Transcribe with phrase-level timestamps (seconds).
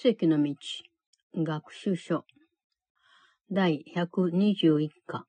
[0.00, 0.54] 奇跡の道、
[1.34, 2.24] 学習書、
[3.50, 5.26] 第121課、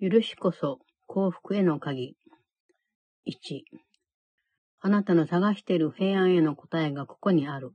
[0.00, 2.14] 許しこそ幸福への鍵。
[3.26, 3.62] 1、
[4.78, 7.72] あなたの探している平安への答えがここにある。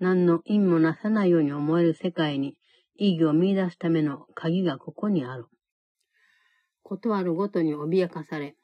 [0.00, 2.56] 何の因もなさないように思える世界に
[2.96, 5.44] 意義を見出すための鍵がここにある。
[6.82, 8.56] 断るごとに脅かされ、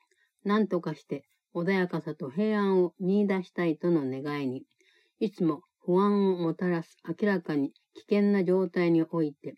[0.43, 1.23] 何とかして
[1.55, 4.64] 穏やかさと平安を見出したいとの願いに、
[5.21, 9.56] いつも不安をもたらす明らかに危険な状態において、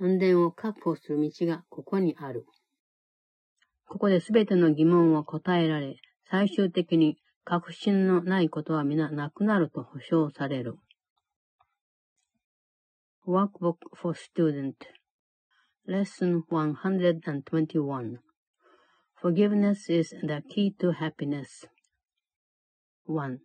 [0.00, 2.44] 安全を確保する道がここにある。
[3.88, 5.96] ここで全ての疑問は答えられ、
[6.28, 10.76] 最終的に確信のないことは皆なくなると保証される。
[13.26, 14.74] Workbook for Student
[15.88, 18.18] Lesson 121
[19.20, 21.66] Forgiveness is the key to happiness.
[23.06, 23.38] 1.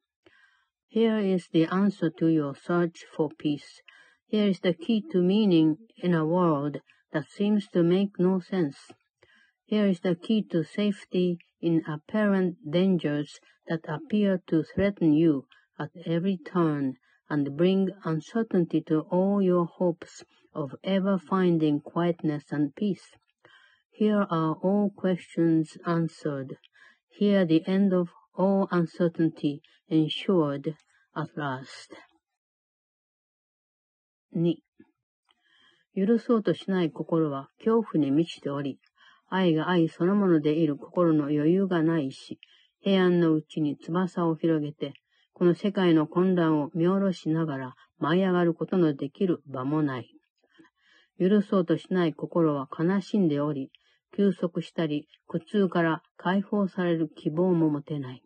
[0.93, 3.81] Here is the answer to your search for peace.
[4.27, 6.81] Here is the key to meaning in a world
[7.13, 8.91] that seems to make no sense.
[9.63, 15.47] Here is the key to safety in apparent dangers that appear to threaten you
[15.79, 16.97] at every turn
[17.29, 23.15] and bring uncertainty to all your hopes of ever finding quietness and peace.
[23.91, 26.57] Here are all questions answered.
[27.07, 30.75] Here the end of all uncertainty ensured
[31.15, 31.93] at last.
[34.35, 34.55] 2.
[35.93, 38.79] 許そうとしない心は恐怖に満ちており、
[39.29, 42.39] 愛が愛そのものでいる心の余裕がないし、
[42.81, 44.93] 平安のうちに翼を広げて、
[45.33, 50.09] この世界の混乱を見下ろしながら舞い上がることのできる場もない。
[51.19, 53.69] 許そうとしない心は悲しんでおり、
[54.15, 58.23] 休息したり、苦痛から解放される希望も持てない。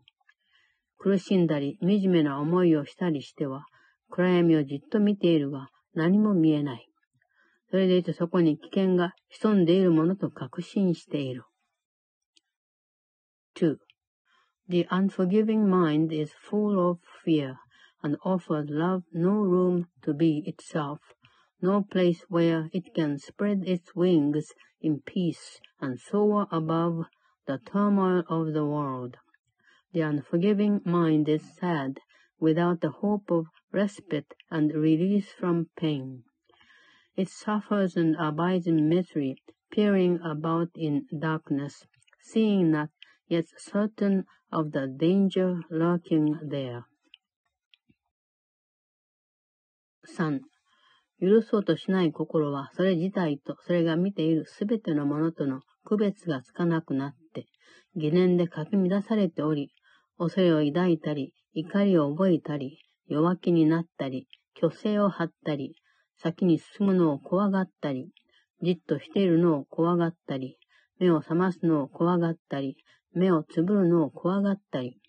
[0.97, 3.66] 苦しんだり、惨めな思いをしたりしては、
[4.09, 6.89] 暗闇をじっと見ているが、何も見えない。
[7.69, 11.44] それでいてそこに危険が潜んでいるものと確信している。
[13.56, 13.78] 2.
[14.68, 17.56] The unforgiving mind is full of fear
[18.01, 21.00] and offers love no room to be itself,
[21.62, 24.52] no place where it can spread its wings
[24.82, 27.06] in peace and soar above
[27.48, 29.18] the turmoil of the world.
[29.94, 32.00] The unforgiving mind is sad,
[32.40, 36.24] without the hope of respite and release from pain.
[37.16, 39.38] It suffers and abides in misery,
[39.72, 41.86] peering about in darkness,
[42.20, 42.90] seeing not,
[43.28, 46.86] yet certain of the danger lurking there.
[50.06, 50.42] 3.
[51.22, 57.46] 許そうとしない心は、それ自体とそれが見ているすべてのものとの区別がつかなくなって、
[57.96, 59.72] 疑念でかき乱されており、
[60.18, 64.28] 恐れを抱いたり、怒りを覚えたり、弱気になったり、
[64.59, 65.75] 虚勢を張ったり、
[66.18, 68.12] 先に進むのを怖がったり、
[68.62, 70.58] じっとしているのを怖がったり、
[71.00, 72.78] 目を覚ますのを怖がったり、
[73.14, 75.00] 目をつぶるのを怖がったり、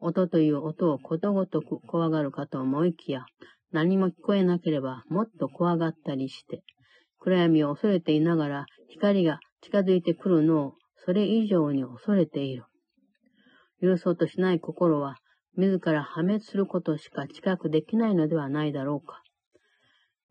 [0.00, 3.24] 音という音をことごとく怖がるかと思いきや、
[3.72, 6.62] 何も聞こえなければもっと怖がったりして、
[7.18, 10.74] 暗闇を恐れていながら光が近づいてくるのを
[11.04, 12.64] それ以上に恐れている。
[13.80, 15.16] 許そうとしない心は、
[15.56, 19.22] 自ら破滅することしか近くできないのではないだろうか。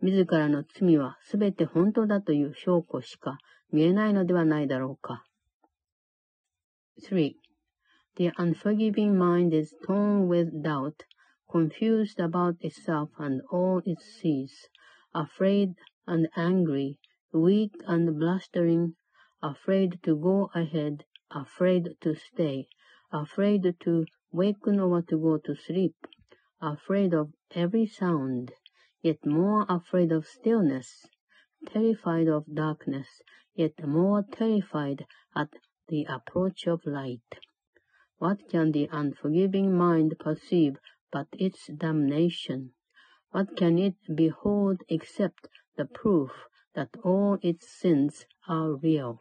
[0.01, 3.37] 自らの罪はすべて本当だという証拠しか
[3.71, 5.25] 見えないのではないだろうか。
[7.07, 7.33] 3.
[8.15, 10.93] The unforgiving mind is torn with doubt
[11.51, 14.69] confused about itself and all it sees,
[15.13, 15.73] afraid
[16.07, 16.97] and angry,
[17.33, 18.95] weak and blustering,
[19.43, 22.67] afraid to go ahead, afraid to stay,
[23.11, 25.95] afraid to waken or to go to sleep,
[26.61, 28.51] afraid of every sound,
[29.01, 31.05] yet more afraid of stillness,
[31.65, 33.21] terrified of darkness,
[33.55, 35.49] yet more terrified at
[35.89, 37.39] the approach of light.
[38.19, 40.77] What can the unforgiving mind perceive
[41.11, 42.71] but its damnation.
[43.31, 45.47] What can it behold except
[45.77, 46.31] the proof
[46.75, 49.19] that all its sins are real?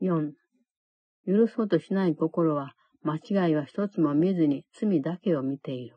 [0.00, 0.32] 4.
[1.26, 5.96] 許そうとしない心は、間違いは一つも見ずに罪だけを見ている。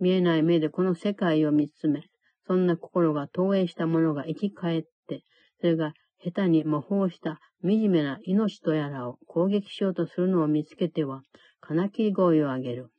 [0.00, 2.02] 見えない目でこの世界を見つめ、
[2.46, 5.22] そんな心が投影したものが生き返って、
[5.60, 11.22] それが下手に模倣した惨めな命とやらを攻撃しようとするのを見つけては、
[11.68, 12.92] 金切り声を上げる。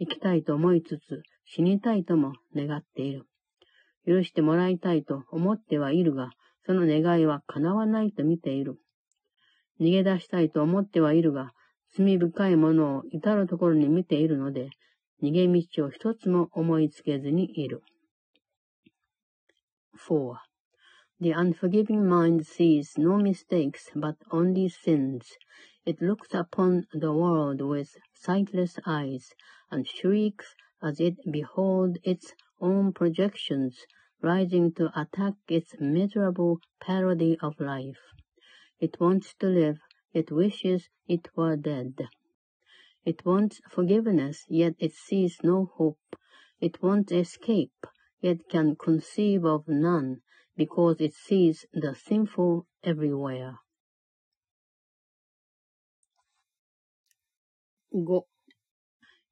[0.00, 3.26] 生きたいと思いつつ、死にたいとも願っている。
[4.04, 6.30] 許してもらいたいと思ってはいるが、
[6.66, 8.80] その願いは叶わないと見ている。
[9.80, 11.52] 逃げ出したいと思ってはいるが、
[11.96, 14.70] 罪深いものを至るところに見ているので、
[15.22, 17.84] 逃げ道を一つも思いつけずにいる。
[20.08, 20.34] 4.
[21.20, 25.20] The unforgiving mind sees no mistakes but only sins.
[25.86, 29.34] It looks upon the world with sightless eyes,
[29.70, 33.78] and shrieks as it beholds its own projections
[34.22, 38.00] rising to attack its miserable parody of life.
[38.80, 39.78] It wants to live,
[40.14, 42.08] it wishes it were dead.
[43.04, 46.16] It wants forgiveness, yet it sees no hope.
[46.60, 47.86] It wants escape,
[48.22, 50.22] yet can conceive of none,
[50.56, 53.58] because it sees the sinful everywhere.
[57.94, 58.24] 5.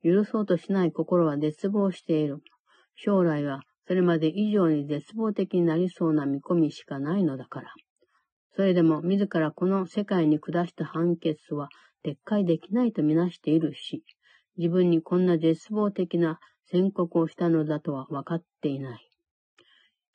[0.05, 2.39] 許そうとしない心は絶望している。
[2.95, 7.73] 将来はそれまで以上に絶望的になりそうな見込みしかないのだから。
[8.55, 11.69] それでも自らこの世界に下した判決は
[12.05, 14.05] 撤回できないとみなしているし、
[14.57, 19.09] 自分にこんな絶望的な宣告をしたのだとは分かっていない。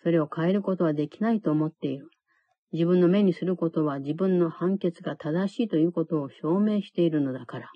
[0.04, 2.10] それを変えることはできないと思っている。
[2.72, 7.72] 自分の目にすることは自分の判決が正しいということを証明しているのだから。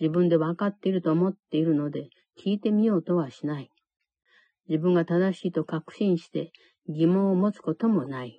[0.00, 2.08] 自分で分かっていると思っているので、
[2.38, 3.70] 聞いてみようとはしない。
[4.68, 6.52] 自分が正しいと確信して
[6.88, 8.38] 疑問を持つこともない。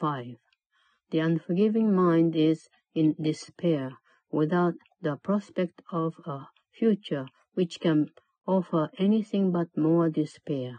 [0.00, 0.36] 5.
[1.10, 3.90] The unforgiving mind is in despair
[4.30, 8.06] without the prospect of a future which can
[8.46, 10.78] offer anything but more despair.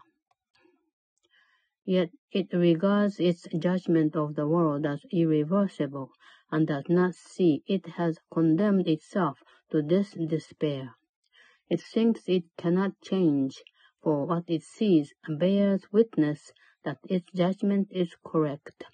[1.85, 6.11] Yet it regards its judgment of the world as irreversible
[6.50, 9.38] and does not see it has condemned itself
[9.70, 10.94] to this despair.
[11.68, 13.62] It thinks it cannot change,
[14.02, 16.52] for what it sees bears witness
[16.84, 18.84] that its judgment is correct.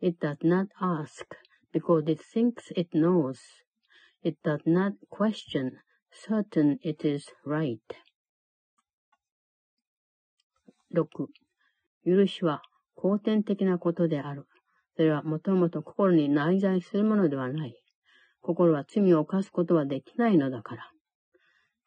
[0.00, 1.24] It does not ask,
[1.72, 3.40] because it thinks it knows.
[4.22, 5.78] It does not question,
[6.10, 7.80] certain it is right.
[10.92, 11.08] 6.
[12.04, 12.62] 許しは
[12.94, 14.46] 後天的なことである。
[14.99, 17.73] それはもともと心に内在するものではない。
[18.41, 20.91] 心は罪を犯すことはできないのだから。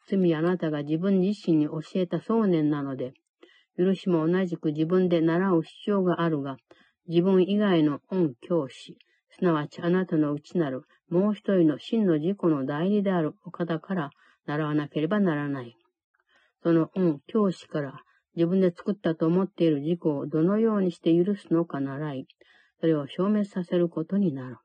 [0.09, 3.13] 罪あなたが自分自身に教えた想念なので、
[3.77, 6.57] 許しも同じく自分で習う必要があるが、
[7.07, 8.97] 自分以外の恩教師、
[9.29, 14.11] すなわちあなたの内なるもう一人の真の自己の代理であるお方から
[14.47, 15.77] 習わなければならない。
[16.63, 17.93] その恩教師から
[18.37, 22.27] 自分で作ったと思っている自己をどのようにして許すのか習い、
[22.83, 24.57] それを消滅させることになる。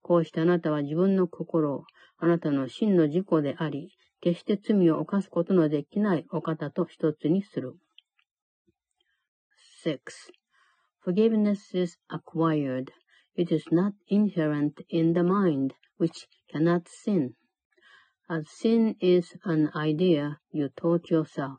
[0.00, 1.84] こうしてあなたは自分の心を
[2.16, 3.90] あなたの真の自己であり、
[4.22, 7.74] 決して罪を犯すことのできないお方と一つにする。
[9.84, 9.98] 6.
[11.04, 12.86] Forgiveness is acquired.
[13.34, 17.32] It is not inherent in the mind, which cannot sin.
[18.30, 21.58] As sin is an idea you taught yourself,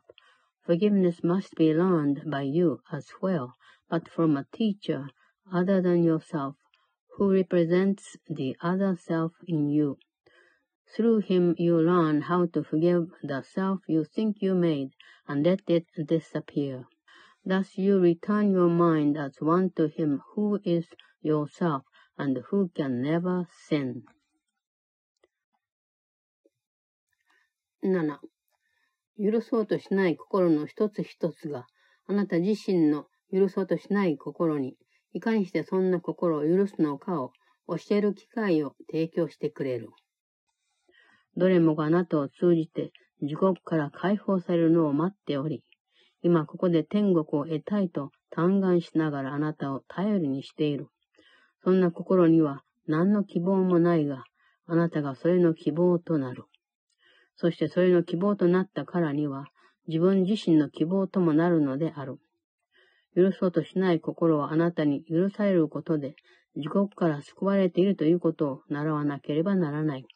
[0.66, 3.52] forgiveness must be learned by you as well,
[3.88, 5.06] but from a teacher
[5.51, 6.55] other than yourself,
[7.17, 9.97] who represents the other self in you.
[10.95, 14.91] Through him you learn how to forgive the self you think you made
[15.27, 16.85] and let it disappear.
[17.45, 20.85] Thus you return your mind as one to him who is
[21.21, 21.83] yourself
[22.17, 24.03] and who can never sin.
[27.81, 28.19] 7.
[29.19, 31.67] 許そうとしない心の一つ一つが
[32.07, 34.77] あなた自身の許そうとしない心に
[35.12, 37.32] いかにしてそんな心を許すのかを
[37.68, 39.90] 教える機会を提供してくれる。
[41.36, 45.62] どれもがあなたを通じて地獄から解放されるのを待っており、
[46.22, 50.88] 今ここで天国を得たいと嘆願しながらあなたを頼りにしている。
[51.62, 54.24] そんな心には何の希望もないが、
[54.66, 56.44] あなたがそれの希望となる。
[57.36, 59.46] そしてそれの希望となったからには、
[59.86, 62.18] 自分自身の希望ともなるのである。
[63.16, 66.14] 許そうとしない心はあなたに許されることで、
[66.56, 70.06] 地獄から救われているということを習わなければならない。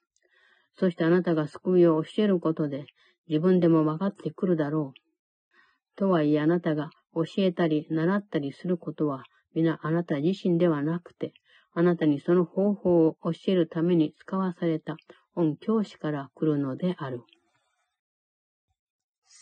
[0.79, 2.87] そしてあなたが救いを教えることで
[3.29, 5.99] 自分でも分かってくるだろう。
[5.99, 11.35] とはいえあなたが教えたり習ったりすることは皆あなた自身ではなくて、
[11.75, 14.97] あなたにその方法を教えるために使わされた
[15.35, 17.23] 恩教師から来るのである。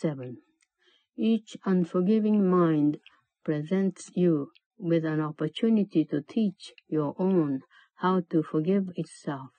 [0.03, 0.35] 7.
[1.19, 2.99] Each unforgiving mind
[3.45, 7.61] presents you with an opportunity to teach your own
[7.97, 9.51] how to forgive itself.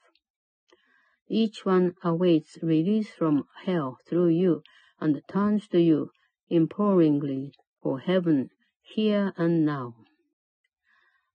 [1.29, 4.63] Each one awaits release from hell through you
[4.99, 6.11] and turns to you
[6.49, 8.49] imploringly for heaven
[8.81, 9.95] here and now.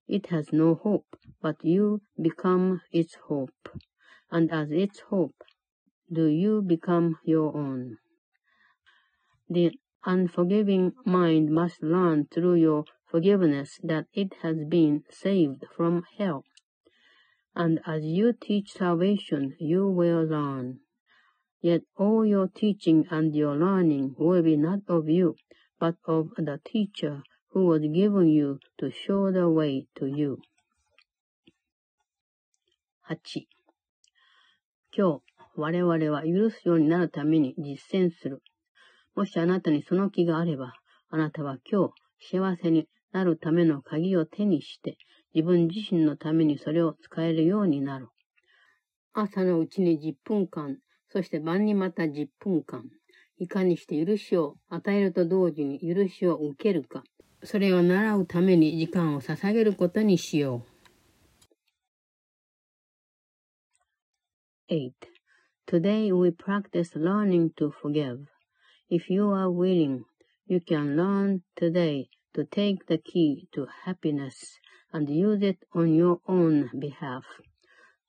[0.07, 3.69] It has no hope, but you become its hope,
[4.31, 5.35] and as its hope,
[6.13, 7.97] do you become your own.
[9.49, 9.73] The
[10.06, 16.44] unforgiving mind must learn through your forgiveness that it has been saved from hell.
[17.56, 20.80] And as you teach salvation, you will learn.
[21.62, 25.36] Yet all your teaching and your learning will be not of you,
[25.80, 30.42] but of the teacher who was given you to show the way to you.
[33.10, 33.48] 8.
[34.94, 35.24] 今日、
[35.56, 38.42] 我々は許すようになるために実践する。
[39.17, 40.75] もしあなたにその気があれば、
[41.09, 41.89] あなたは今
[42.21, 44.99] 日幸せになるための鍵を手にして、
[45.35, 48.09] 自分自身のためにそれを使えるようになる。
[49.15, 50.77] 朝のうちに10分間、
[51.09, 52.85] そして晩にまた10分間、
[53.39, 57.03] いかにして許しを与えると同時に許しを受けるか、
[57.43, 60.63] それを習うために時間を捧げることにしよ
[64.69, 64.75] う。
[64.75, 64.93] 8.
[65.67, 68.36] Today we practice learning to forgive.
[68.90, 70.06] If you are willing,
[70.46, 74.60] you can learn today to take the key to happiness
[74.92, 77.24] and use it on your own behalf.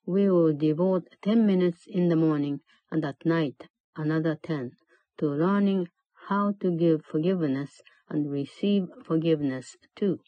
[0.07, 4.73] We will devote 10 minutes in the morning and at night another 10
[5.19, 5.89] to learning
[6.29, 10.19] how to give forgiveness and receive forgiveness too.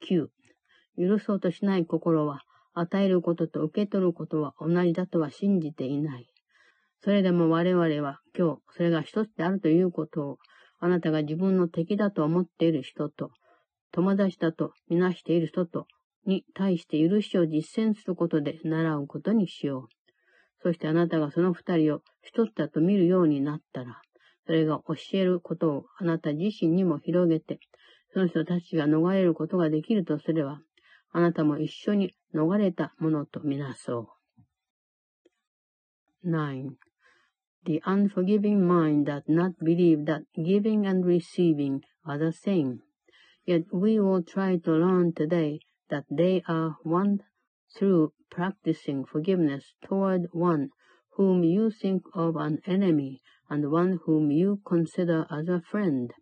[0.00, 0.28] 9.
[0.98, 2.42] 許そうとしない心は、
[2.74, 6.26] 与えることと受け取ることは同じだとは信じていない。
[7.03, 10.37] それでも我々は今日、それが一つであるということを、
[10.79, 13.31] あなたが自分の敵だと思っている人と、
[13.91, 15.85] 友達だとみなしている人と、
[16.25, 19.93] に対して許しを実践することで習うことにしよう。
[20.61, 23.99] そしてあなたがその二人を一つだと見るようになったら、
[24.45, 27.59] それが教えることをあなた自身にも広げて、
[28.13, 30.61] その人たちが逃れることができるとすれば、
[31.11, 34.07] あなたも一緒に逃れたものとみなそう。
[36.25, 36.92] 9.
[37.65, 42.81] The unforgiving mind does not believe that giving and receiving are the same.
[43.45, 47.23] Yet we will try to learn today that they are one
[47.73, 50.71] through practicing forgiveness toward one
[51.15, 56.13] whom you think of an enemy and one whom you consider as a friend.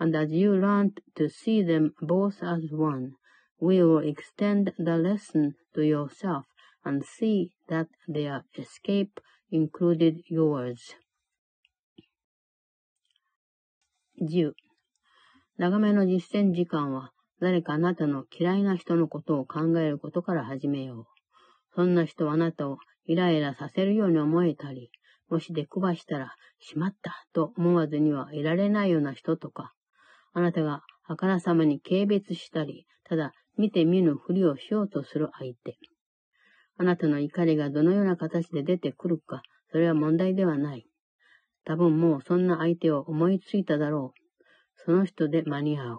[0.00, 3.12] And as you learn to see them both as one,
[3.60, 6.46] we will extend the lesson to yourself
[6.84, 9.20] and see that their escape
[9.52, 10.76] included yours.
[14.20, 14.52] 10.
[15.58, 21.04] 長めの実践時間は、誰かあなたの嫌いな人のことを考えることから始めよう。
[21.74, 24.90] そんな人はあなたをイライラさせるように思えたり、
[25.28, 29.74] もし出くわしたら、しまったと思わずにはいられないような人とか、
[30.32, 35.76] あなたがあからさまに軽蔑したり、ただ見て見ぬふりをしようとする相手。
[36.76, 40.86] あなたの怒りがどのような形で出てくるか、それは問題ではない。
[41.64, 44.20] 多分もうそんな相手を思いついただろう。
[44.84, 45.98] その人で間に合う。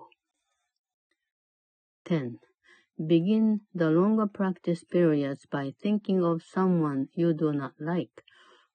[2.05, 2.33] 10.
[2.99, 8.23] Begin the longer practice periods by thinking of someone you do not like,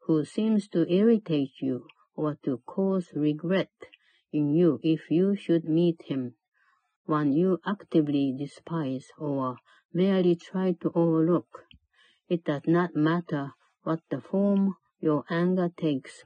[0.07, 3.71] who seems to irritate you or to cause regret
[4.33, 6.35] in you if you should meet him,
[7.07, 9.57] one you actively despise or
[9.92, 11.66] merely try to overlook.
[12.30, 16.22] It does not matter what the form your anger takes.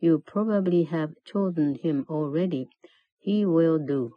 [0.00, 2.68] You probably have chosen him already.
[3.20, 4.10] He will do.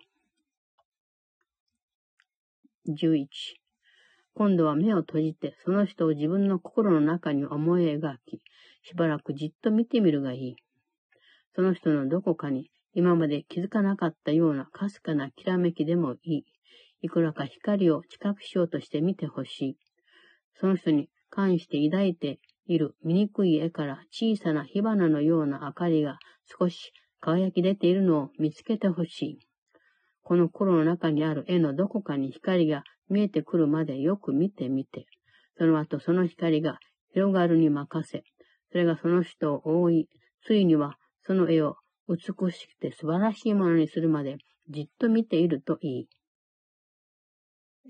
[2.87, 3.27] 11.
[4.33, 8.41] 今度は目を閉じて、その人を自分の心の中に思い描き、
[8.81, 10.55] しばらくじっと見てみるがいい。
[11.53, 16.45] その人のどこかに今まで気づかなかったようなかすかなきらめきでもいい。
[17.03, 19.77] いくらか光を近くしようとして見てほしい。
[20.59, 21.07] その人に
[21.39, 26.19] 関して抱いている醜い絵から小さな火花のような明かりが
[26.59, 26.91] 少し
[27.21, 29.39] 輝き出ているのを見つけてほしい。
[30.21, 35.05] この頃の中にある絵のどこかに光が見えてくるまでよく見てみて、
[35.57, 36.77] その後その光が
[37.13, 38.23] 広がるに任せ、
[38.73, 40.09] それがその人を覆い、
[40.45, 41.77] ついにはその絵を
[42.09, 46.07] 美しくて素晴らしいものにするまでじっと見ているといい。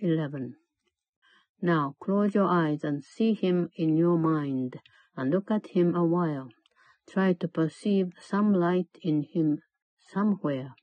[0.03, 0.68] 11.
[1.61, 4.79] Now close your eyes and see him in your mind,
[5.17, 6.49] and look at him a while.
[7.09, 9.61] Try to perceive some light in him
[9.97, 10.73] somewhere,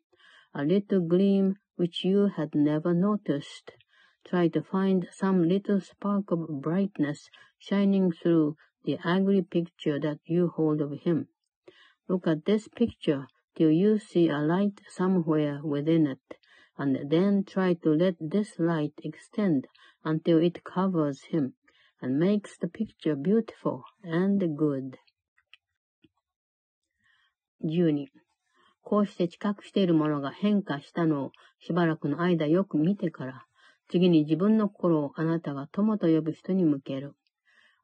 [0.52, 3.70] a little gleam which you had never noticed.
[4.26, 10.48] Try to find some little spark of brightness shining through the ugly picture that you
[10.48, 11.28] hold of him.
[12.06, 16.36] Look at this picture till you see a light somewhere within it,
[16.78, 19.66] and then try to let this light extend
[20.04, 21.52] until it covers him,
[22.00, 24.98] and makes the picture beautiful and good.
[27.62, 28.08] 12.
[28.82, 33.44] こうして知覚しているものが変化したのをしばらくの間よく見てから、
[33.88, 37.14] 次に自分の心をあなたが友と呼ぶ人に向ける。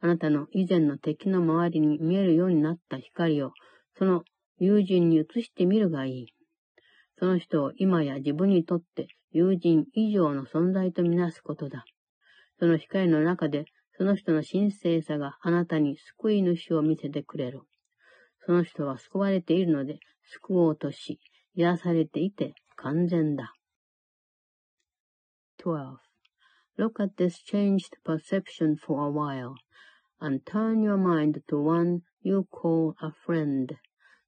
[0.00, 3.52] あなたの以前の敵の周りに見えるようになった光を、
[3.96, 4.22] その
[4.58, 6.34] 友人に移してみるがいい。
[7.22, 11.84] その人を今や自分にとって友人以上の存在とみなすことだ。
[12.58, 17.60] その光の中で、その人の神聖さがあなたに救い主を見せてくれる。
[18.44, 20.00] その人は救われているので、
[20.32, 21.20] 救おうとし、
[21.54, 23.54] 癒されていて完全だ。
[25.62, 25.98] 12.
[26.76, 29.54] Look at this changed perception for a while,
[30.18, 33.76] and turn your mind to one you call a friend.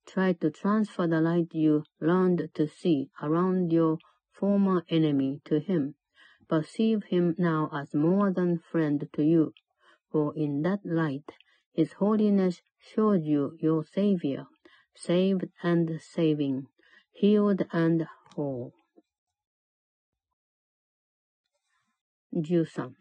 [0.05, 3.97] Try to transfer the light you learned to see around your
[4.31, 5.95] former enemy to him.
[6.47, 9.53] Perceive him now as more than friend to you,
[10.11, 11.31] for in that light
[11.73, 14.47] his holiness shows you your Savior,
[14.95, 16.67] saved and saving,
[17.13, 18.73] healed and whole.
[22.33, 22.95] 13.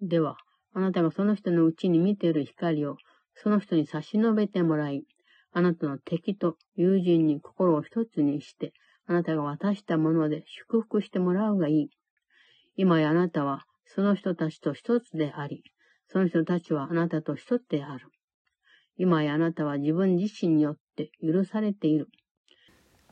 [0.00, 0.36] では、
[0.72, 2.96] あなたがその人のうちに見ている光を
[3.34, 5.04] その人に差し伸べてもらい、
[5.57, 8.73] あなたの敵と友人に心を一つにして、
[9.07, 11.89] あなたが渡したもので祝福してもらうがいい。
[12.75, 15.63] 今やあなたはその人たちと一つであり、
[16.11, 18.09] その人たちはあなたと一つである。
[18.97, 22.09] 今やあなたは自分自身によって許されている。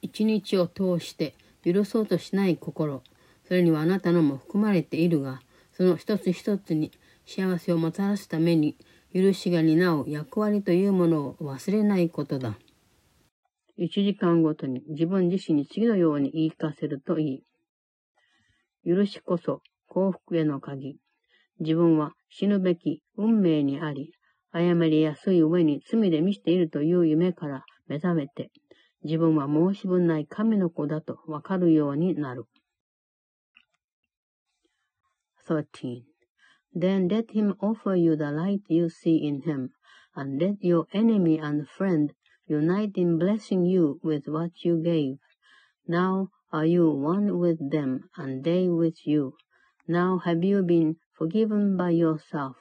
[0.02, 3.04] 一日を通して許そうとしない心、
[3.48, 5.40] それにはあなたのも含まれているが、
[5.72, 6.92] その一つ一つに
[7.26, 8.76] 幸せをもたらすために
[9.14, 12.58] 許しが担う役割というものを忘れないことだ。
[13.78, 17.44] 一時間ごとに自分自身に次のように言い聞かせるとい
[18.86, 18.90] い。
[18.90, 20.98] 許しこそ幸福への鍵。
[21.60, 24.12] 自分は死ぬべき運命にあり、
[24.52, 28.52] 謝りやすい上に罪で満ちているという夢から目覚めて、
[29.04, 32.46] 自分は申し分ない神の子だとわかるようになる。
[35.48, 36.13] 13.
[36.76, 39.74] Then let him offer you the light you see in him,
[40.16, 42.14] and let your enemy and friend
[42.48, 45.20] unite in blessing you with what you gave.
[45.88, 49.36] Now are you one with them, and they with you.
[49.88, 52.58] Now have you been forgiven by yourself.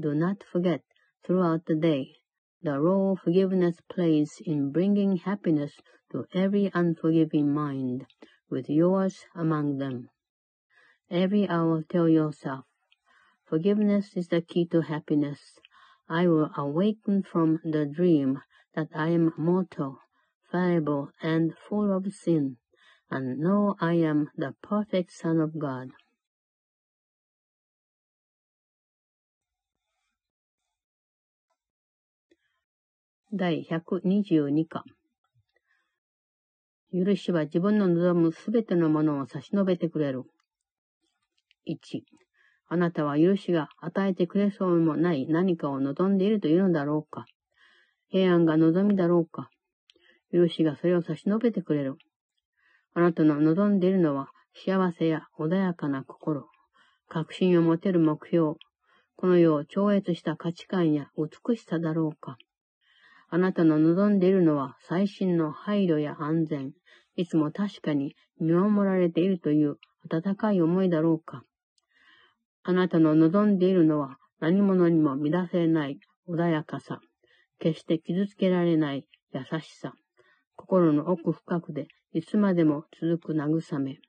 [0.00, 0.82] Do not forget,
[1.26, 2.14] throughout the day,
[2.62, 5.72] the role forgiveness plays in bringing happiness
[6.12, 8.06] to every unforgiving mind,
[8.48, 10.08] with yours among them.
[11.10, 12.64] Every hour tell yourself,
[13.47, 15.59] Forgiveness is the key to happiness.
[16.09, 18.41] I will awaken from the dream
[18.75, 19.99] that I am mortal,
[20.51, 22.57] fallible, and full of sin,
[23.09, 25.91] and know I am the perfect Son of God.
[33.35, 34.83] 第122課
[36.91, 40.25] 許しは自分の望むすべてのものを差し伸べてくれる。
[41.67, 41.77] 1
[42.68, 47.26] あなたは許しが与えてくれそうもない何かを望んでいるというのだろうか。
[48.08, 49.50] 平安が望みだろうか。
[50.32, 51.96] 許しがそれを差し伸べてくれる。
[52.94, 56.48] あなたの望んでいるのは幸せや穏やかな心、
[57.08, 58.54] 確信を持てる目標、
[59.16, 62.36] この世を超越した価値観や美しさだろうか。
[63.30, 66.72] あなたの望んでいるのは最新の配慮や安全、
[67.16, 69.76] いつも確かに見守られているという
[70.10, 71.44] 温かい思いだろうか。
[72.68, 77.00] あなたの望んでいるのは何者にも乱せない穏やかさ、
[77.58, 79.94] 決して傷つけられない優しさ、
[80.54, 84.00] 心の奥深くでいつまでも続く慰め、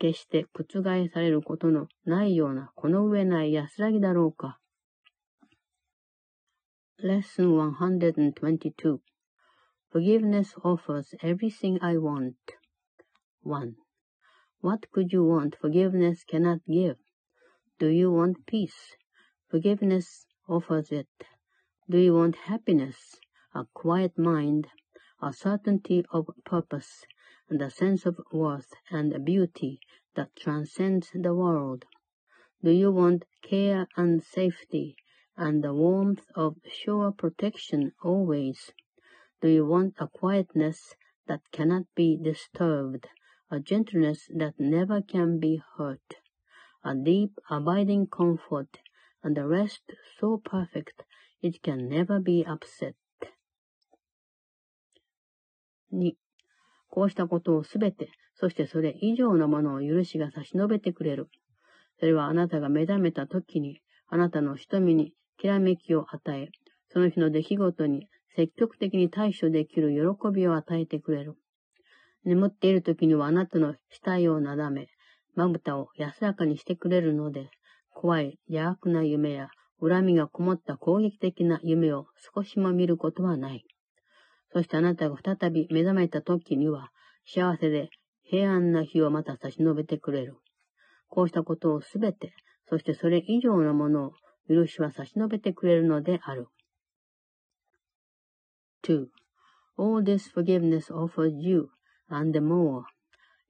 [0.00, 4.58] 決して覆されることのないようなこの上ない安らぎだろうか。
[7.00, 8.98] Lesson 122
[9.92, 12.34] Forgiveness offers everything I want.
[13.44, 13.74] 1.
[14.62, 15.56] What could you want?
[15.60, 16.96] Forgiveness cannot give?
[17.80, 18.94] Do you want peace?
[19.50, 21.08] Forgiveness offers it.
[21.90, 23.16] Do you want happiness,
[23.52, 24.68] a quiet mind,
[25.20, 27.04] a certainty of purpose,
[27.48, 29.80] and a sense of worth and beauty
[30.14, 31.84] that transcends the world?
[32.62, 34.94] Do you want care and safety,
[35.36, 38.72] and the warmth of sure protection always?
[39.40, 40.94] Do you want a quietness
[41.26, 43.08] that cannot be disturbed,
[43.50, 46.18] a gentleness that never can be hurt?
[46.84, 48.68] A deep, abiding comfort,
[49.22, 49.82] and a rest
[50.20, 51.02] so perfect
[51.42, 52.94] it can never be upset.
[55.92, 56.14] 2.
[56.90, 61.28] こうしたことをすべて、そしてそれ以上のものを許しが差し伸べてくれる。
[61.98, 66.48] それはあなたが目覚めた時に、あなたの瞳にきらめきを与え、
[66.88, 71.36] その日の出来事に積極的に対処できる喜びを与えてくれる。
[72.24, 74.88] 眠っている時にはあなたの額をなだめ、
[75.34, 77.50] まぶたを安らかにしてくれるので、
[77.92, 79.48] 怖い邪悪な夢や
[79.80, 83.64] 恨みがこもった攻撃的な夢を少しも見ることはない。
[84.52, 86.90] そしてあなたが再び目覚めた時には、
[87.26, 87.90] 幸せで
[88.22, 90.36] 平安な日をまた差し伸べてくれる。
[91.08, 92.34] こうしたことをすべて、
[92.68, 94.12] そしてそれ以上のものを
[94.48, 96.48] 許しは差し伸べてくれるのである。
[98.84, 99.06] 2.
[99.76, 101.70] All this forgiveness offers you,
[102.08, 102.84] and more.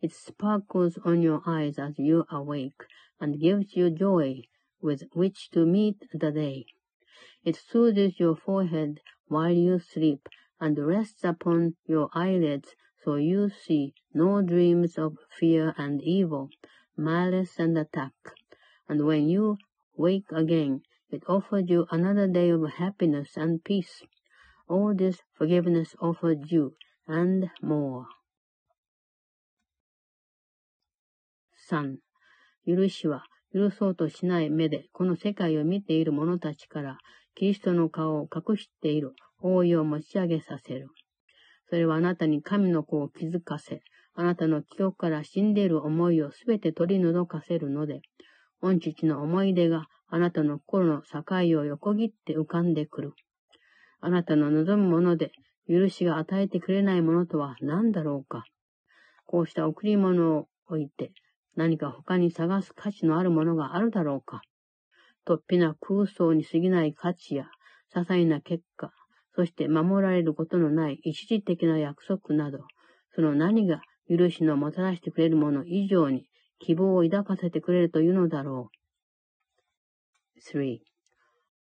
[0.02, 2.82] It sparkles on your eyes as you awake,
[3.20, 4.42] and gives you joy
[4.80, 6.66] with which to meet the day.
[7.44, 10.28] It soothes your forehead while you sleep,
[10.60, 16.50] and rests upon your eyelids, so you see no dreams of fear and evil,
[16.96, 18.14] malice and attack.
[18.88, 19.58] And when you
[19.96, 24.02] wake again, it offers you another day of happiness and peace.
[24.68, 26.74] All this forgiveness offered you,
[27.06, 28.06] and more.
[31.70, 31.96] 3.
[32.66, 36.98] 許しは許そうとしない目でこの世界を見ている者たちから
[37.34, 40.88] キリストの顔を隠している覆いを持ち上げさせる。
[41.68, 43.82] それはあなたに神の子を気づかせ、
[44.14, 48.00] あなたの記憶から死んでいる思いをすべて取り除かせるので、
[48.60, 51.22] 御父の思い出があなたの心の境
[51.58, 53.12] を横切って浮かんでくる。
[54.00, 55.32] あなたの望むもので
[55.68, 58.44] 許しが与えてくれないものとは何だろうか。
[59.26, 61.12] こうした贈り物を置いて
[61.56, 64.42] 何か他に探す価値のあるものがあるだろうか。
[65.26, 67.46] 突飛な空想に過ぎない価値や
[67.94, 68.92] 些細な結果、
[69.34, 72.58] そして守られることのない一時的な約束など、
[73.14, 78.84] その何が許しのもたらしてくれるもの以上に希望を抱かせてくれるというのだろう。
[80.58, 80.80] 3.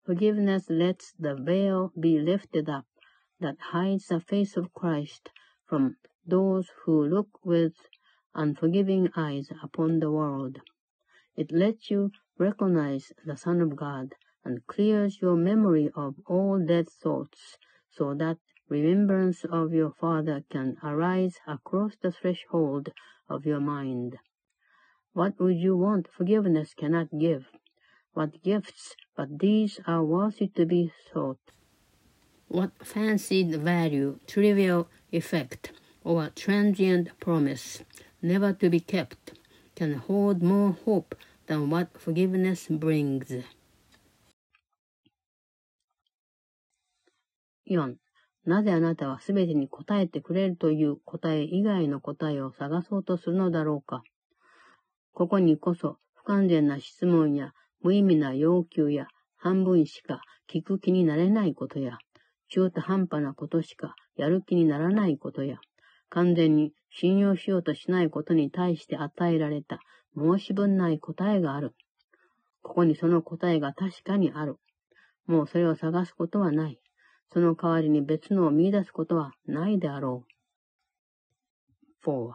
[0.06, 2.86] Forgiveness lets the veil be lifted up
[3.40, 5.30] that hides the face of Christ
[5.66, 5.96] from
[6.28, 7.74] those who look with
[8.36, 10.60] unforgiving eyes upon the world.
[11.36, 14.16] It lets you recognize the Son of God
[14.46, 17.58] and clears your memory of all dead thoughts
[17.90, 18.38] so that
[18.70, 22.90] remembrance of your Father can arise across the threshold
[23.30, 24.18] of your mind.
[25.14, 27.46] What would you want forgiveness cannot give?
[28.14, 31.40] What gifts but these are worthy to be sought.
[32.48, 35.72] What fancied value, trivial effect,
[36.04, 37.84] or transient promise,
[38.24, 39.34] never to be kept,
[39.76, 41.16] can hold more hope
[41.48, 43.44] than what forgiveness brings.
[47.68, 47.96] 4.
[48.46, 54.04] なぜあなたはすべてに答えてくれるという答え以外の答えを探そうとするのだろうか
[55.14, 59.08] ここにこそ不完全な質問や無意味な要求や
[59.38, 61.98] 半分しか聞く気になれないことや、
[62.48, 65.58] 中途半端なことしかやる気にならないことや、
[66.10, 69.80] 完全に信用しようとしないことに対して与えられた
[70.16, 71.74] 申し分ない答えがある。
[72.62, 74.58] ここにその答えが確かにある。
[75.26, 76.80] もうそれを探すことはない。
[77.32, 80.26] その代わりに別のを見出すことはないであろ
[82.06, 82.10] う。
[82.10, 82.32] 4.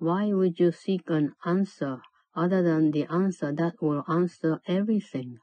[0.00, 2.00] Why would you seek an answer
[2.38, 5.38] other than the answer that will answer everything.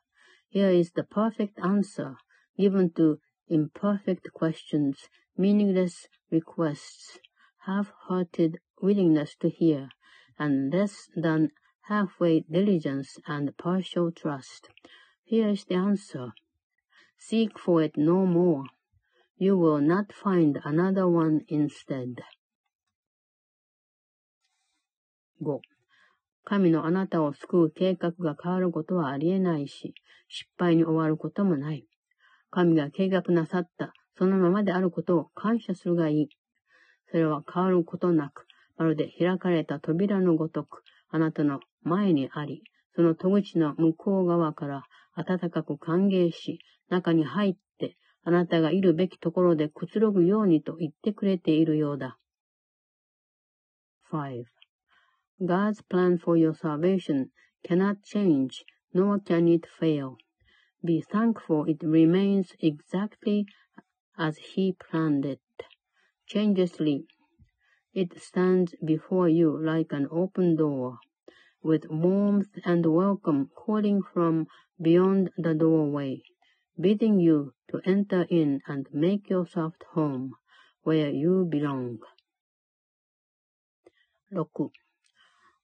[0.50, 2.16] Here is the perfect answer
[2.58, 7.20] given to imperfect questions, meaningless requests,
[7.66, 9.90] half-hearted willingness to hear,
[10.38, 11.50] and less than
[11.88, 14.70] halfway diligence and partial trust.
[15.24, 16.34] Here is the answer.
[17.18, 18.66] Seek for it no more.
[19.38, 22.24] You will not find another one instead.
[25.42, 25.60] 5.
[26.46, 29.96] 神のあなたを救う計画が変わることはありえないし、
[30.28, 31.86] 失敗に終わることもない。
[32.52, 36.30] 神が計画なさったそのままであることを感謝するがいい。
[37.12, 38.46] それは変わることなく、
[38.78, 42.64] まるで開かれた扉のごとく、あなたの前にあり、
[42.96, 44.84] その戸口の向こう側から
[45.16, 52.18] 温かく歓迎し、中に入って、あなたがいるべきところでくつろぐようにと言ってくれているようだ。
[54.12, 54.46] 5.
[55.42, 57.28] God's plan for your salvation
[57.64, 58.64] cannot change,
[58.94, 60.16] nor can it fail.
[60.84, 63.46] Be thankful it remains exactly
[64.18, 65.40] as He planned it.
[66.28, 67.06] Changelessly,
[67.94, 70.98] it stands before you like an open door,
[71.62, 74.48] with warmth and welcome calling from
[74.82, 76.24] beyond the doorway,
[76.82, 80.34] bidding you to enter in and make yourself home,
[80.82, 82.00] where you belong.
[84.32, 84.72] 6こ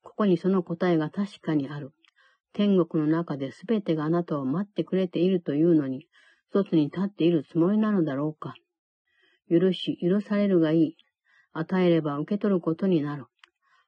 [0.04, 1.92] こにその答えが確かにある。
[2.54, 6.08] 天国の中で全てがあなたを待ってくれているというのに、
[6.50, 8.54] 一つに立っているつもりなのだろうか。
[9.52, 10.96] 許し、許されるがいい。
[11.52, 13.26] 与えれば受け取ることになる。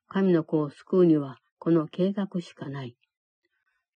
[0.10, 2.98] 神の子を救うには、この計画しかない。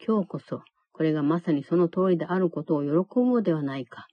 [0.05, 4.05] 今日こそ、これがまさにその通りであることを喜ぶのではないか。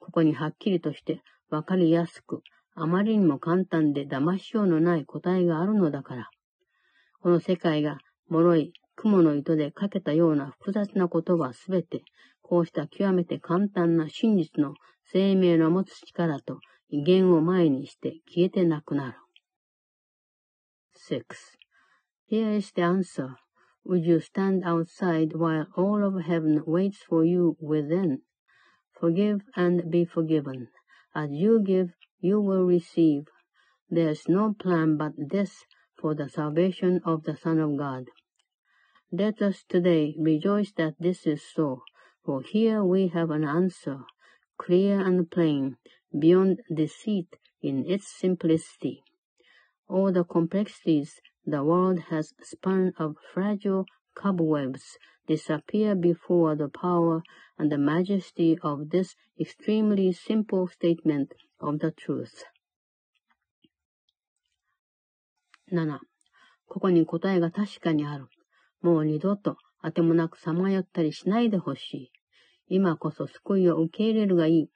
[0.00, 2.42] ここにはっきりとしてわかりやすく、
[2.74, 6.30] あまりにも簡単で騙しようのない答えがあるのだから。
[7.20, 12.02] この世界が脆い雲の糸でかけたような複雑なことはすべて、
[12.42, 16.58] こうした極めて簡単な真実の生命の持つ力と
[16.91, 19.17] 威厳を前にして消えてなくなる。
[21.09, 21.23] 6.
[22.29, 23.35] Here is the answer.
[23.85, 28.19] Would you stand outside while all of heaven waits for you within?
[28.99, 30.67] Forgive and be forgiven.
[31.15, 33.27] As you give, you will receive.
[33.89, 35.63] There is no plan but this
[35.95, 38.09] for the salvation of the Son of God.
[39.11, 41.83] Let us today rejoice that this is so,
[42.25, 43.99] for here we have an answer,
[44.57, 45.77] clear and plain,
[46.17, 49.03] beyond deceit in its simplicity.
[49.87, 57.21] All the complexities the world has spun of fragile cobwebs disappear before the power
[57.57, 62.43] and the majesty of this extremely simple statement of the truth.
[65.71, 65.99] 7.
[66.67, 68.27] ここに答えが確かにある。
[68.81, 72.11] もう二度とあてもなくさまよったりしないでほしい。
[72.69, 74.69] 今こそ救いを受け入れるがいい。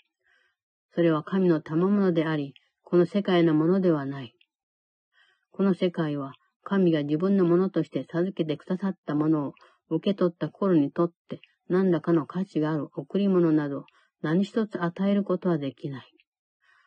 [0.96, 4.34] それは神の賜物であり、この世界のものではない。
[5.50, 6.32] この世界は
[6.62, 9.52] 神が自分のものとして授けてくださったものを
[9.90, 13.84] 受け取った頃にとって何らかの価値がある贈り物など
[14.22, 16.06] 何一つ与えることはできない。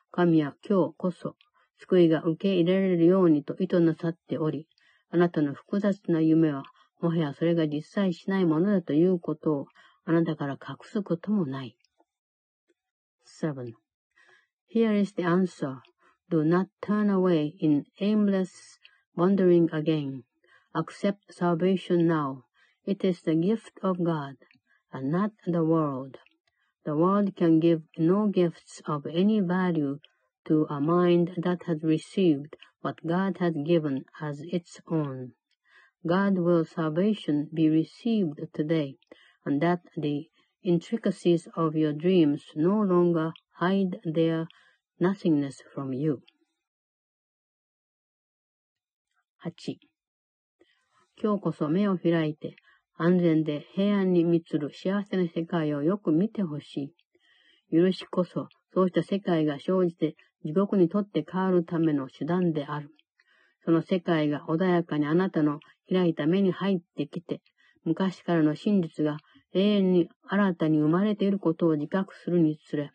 [0.09, 1.35] 神は今日こそ
[1.77, 4.67] 救いが受け入れられるようにと意図なさっており、
[5.11, 6.63] あなたの複雑な夢は
[6.99, 9.65] もはやそれが実際しないものだということを
[10.05, 11.77] あなたから隠すこともない。
[13.43, 13.88] 7.
[14.71, 15.81] Here is the answer.
[16.29, 18.77] Do not turn away in aimless
[19.15, 20.25] wandering again.
[20.75, 22.45] Accept salvation now.
[22.85, 24.35] It is the gift of God,
[24.93, 26.19] and not the world.
[26.85, 30.01] The world can give no gifts of any value
[30.45, 35.33] to a mind that has received what God has given as its own.
[36.05, 38.97] God will salvation be received today,
[39.43, 40.29] and that the
[40.61, 44.47] intricacies of your dreams no longer hide their
[45.01, 46.19] nothingness from you.
[49.43, 49.77] 8.
[51.21, 52.55] 今日こそ目を開いて、
[52.97, 56.93] 安全で平安に満つる幸せな世界をよく見てほし
[57.71, 57.77] い。
[57.77, 62.89] 許しこそ、そうした世界が生じて地獄にとって変わるための手段である。
[63.65, 65.59] その世界が穏やかにあなたの
[65.91, 67.41] 開いた目に入ってきて、
[67.83, 69.17] 昔からの真実が
[69.53, 72.91] 永遠に新たに生まれていることを自覚するにつれ、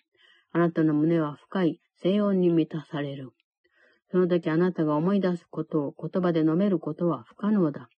[0.54, 3.32] あなたの胸は深い静音に満たされる。
[4.12, 7.88] その時あなたが思い出すことを言葉で述べることは不可能だ。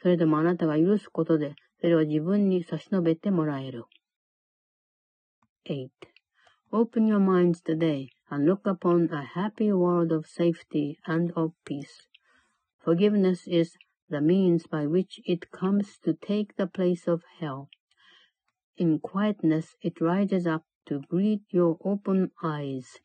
[0.00, 3.84] それでもあなたが許すことで、それを自分に差し伸べてもらえる。
[5.68, 5.90] 8.
[6.72, 12.08] Open your minds today and look upon a happy world of safety and of peace.
[12.82, 13.76] Forgiveness is
[14.08, 17.68] the means by which it comes to take the place of hell.
[18.78, 22.99] In quietness it rises up to greet your open eyes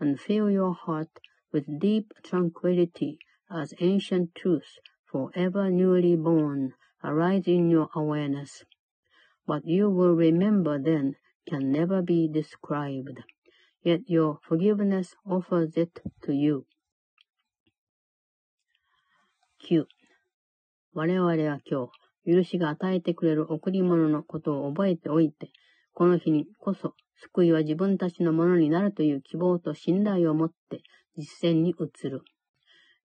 [0.00, 1.10] and fill your heart
[1.52, 3.18] with deep tranquility
[3.50, 4.78] as ancient truths
[5.10, 8.64] forever newly born arise in your awareness.
[9.44, 11.16] What you will remember then
[11.48, 13.22] can never be described.
[13.82, 16.66] Yet your forgiveness offers it to you.
[19.70, 19.86] 9.
[20.94, 21.88] 我々は今
[22.24, 25.50] 日、許しが与えてくれる贈り物のことを覚えておいて、
[25.94, 30.81] この日にこそ 救いは自分たちのものになるという希望と信頼を持って
[31.17, 32.23] 実践に移る。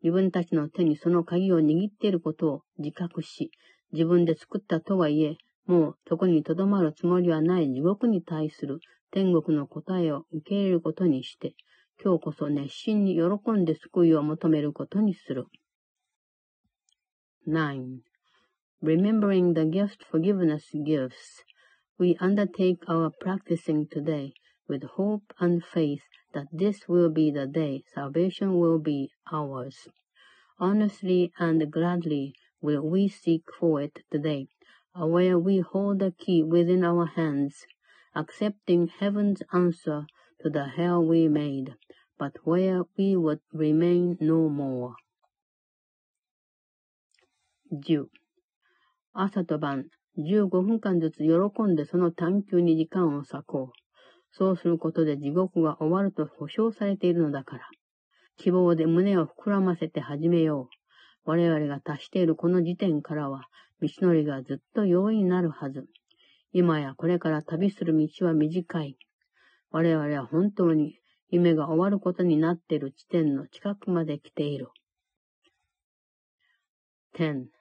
[0.02, 3.50] 自分たちの手にその鍵を握っていることを自覚し、
[3.92, 11.54] 自分で作ったとはいえ、もうそこに留まるつもりはない地獄に対する天国の答えを受け入れることにして、
[12.02, 15.46] 今日こそ熱心に喜んで救いを求めることにする。
[17.46, 17.98] 9.
[18.82, 21.10] Remembering the gift forgiveness gives,
[21.97, 24.33] we undertake our practicing today
[24.67, 26.01] with hope and faith
[26.33, 29.87] that this will be the day salvation will be ours.
[30.59, 34.47] Honestly and gladly will we seek for it today,
[34.95, 37.65] where we hold the key within our hands,
[38.15, 40.05] accepting heaven's answer
[40.41, 41.75] to the hell we made,
[42.17, 44.95] but where we would remain no more.
[47.69, 48.07] 10.
[49.15, 49.85] 朝と晩、
[50.18, 53.78] 15分間ずつ喜んでその探求に時間を割こう。
[54.30, 57.68] そうすることで地獄が終わると保証されているのだから。
[58.36, 61.30] 希望で胸を膨らませて始めよう。
[61.30, 63.48] 我々が達しているこの時点からは、
[63.80, 65.86] 道のりがずっと容易になるはず。
[66.52, 68.96] 今やこれから旅する道は短い。
[69.70, 70.98] 我々は本当に
[71.30, 74.68] 夢が終わることになっている地点の近くまで来ている。
[77.14, 77.57] 10.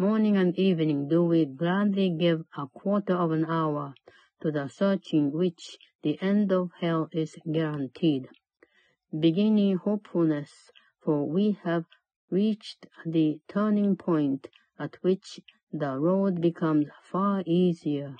[0.00, 3.92] Morning and evening do we gladly give a quarter of an hour
[4.40, 8.26] to the searching which the end of hell is guaranteed.
[9.12, 10.70] Beginning hopefulness,
[11.04, 11.84] for we have
[12.30, 15.38] reached the turning point at which
[15.70, 18.16] the road becomes far easier.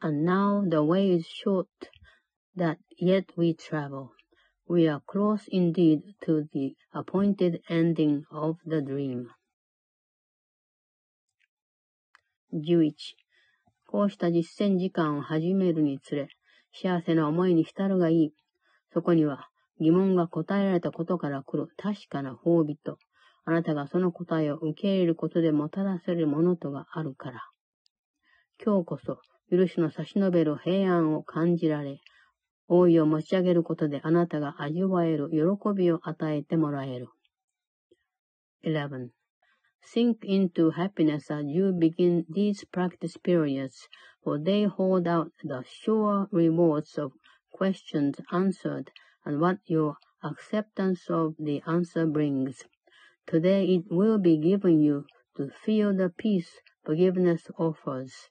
[0.00, 1.90] And now the way is short
[2.56, 4.12] that yet we travel.
[4.66, 9.28] We are close indeed to the appointed ending of the dream.
[12.54, 12.92] 11.
[13.86, 16.28] こうした実践時間を始めるにつれ、
[16.72, 18.32] 幸せな思いに浸るがいい。
[18.92, 19.48] そこには
[19.80, 22.98] 疑問が答えられたことから来る確かな褒美と、
[23.44, 27.40] あなたがその答えを受け入れることでもたらせるものとがあるから。
[28.64, 32.00] 今日こそ、許しの差し伸べる平安を感じられ、
[32.66, 35.38] 大いを持ち上げることであなたが味わえる喜
[35.74, 37.08] びを与えてもらえる。
[38.64, 39.17] 11.
[39.82, 43.88] Sink into happiness as you begin these practice periods,
[44.22, 47.12] for they hold out the sure rewards of
[47.52, 48.90] questions answered
[49.24, 52.64] and what your acceptance of the answer brings.
[53.26, 58.28] Today it will be given you to feel the peace forgiveness offers,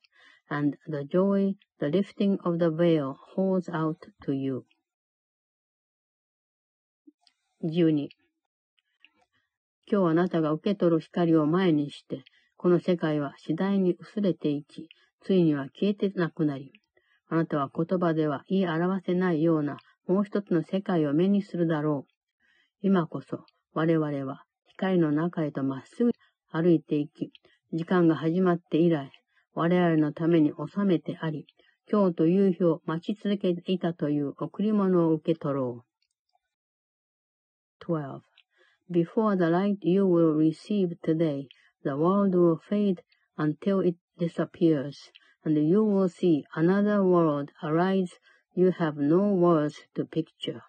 [0.50, 4.66] and the joy the lifting of the veil holds out to you.
[7.62, 8.10] 12.
[9.90, 12.24] 今日あなたが受け取る光を前にして、
[12.58, 14.90] この世界は次第に薄れていき、
[15.22, 16.74] ついには消えてなくなり、
[17.30, 22.12] あなたは言葉では言い表せないようなもう一つの世界を目にするだろう。
[22.82, 26.12] 今こそ我々は光の中へとまっすぐ
[26.52, 27.32] 歩いていき、
[27.72, 29.10] 時間が始まって以来、
[29.54, 31.48] 我々のために収めてあり、
[31.90, 37.84] 今日という日を待ち続けていたという贈り物を受け取ろう。
[37.86, 38.37] 12.
[38.90, 41.50] Before the light you will receive today,
[41.84, 43.02] the world will fade
[43.38, 45.12] until it disappears,
[45.44, 48.14] and you will see another world arise
[48.56, 50.64] You have no words to picture.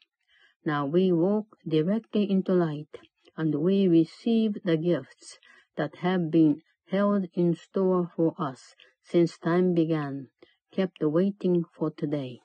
[0.65, 2.99] Now we walk directly into light,
[3.37, 5.39] and we receive the gifts
[5.77, 10.29] that have been held in store for us since time began,
[10.73, 12.41] kept waiting for today.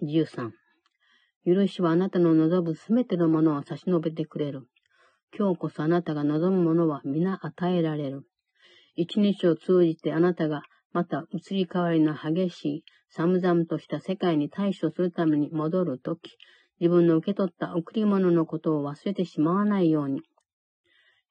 [0.00, 0.54] 13.
[1.52, 4.68] 許しはあなたの望むすべてのものを差し伸べてくれる。
[5.36, 8.22] 今日こそあなたが望むものは皆与えられる。
[8.94, 16.36] 一日を通じてあなたがまた移り変わりの激しい、寒々とした世界に対処するために戻るとき、
[16.78, 20.22] 自分の受け取った贈り物のことを忘れてしまわないように、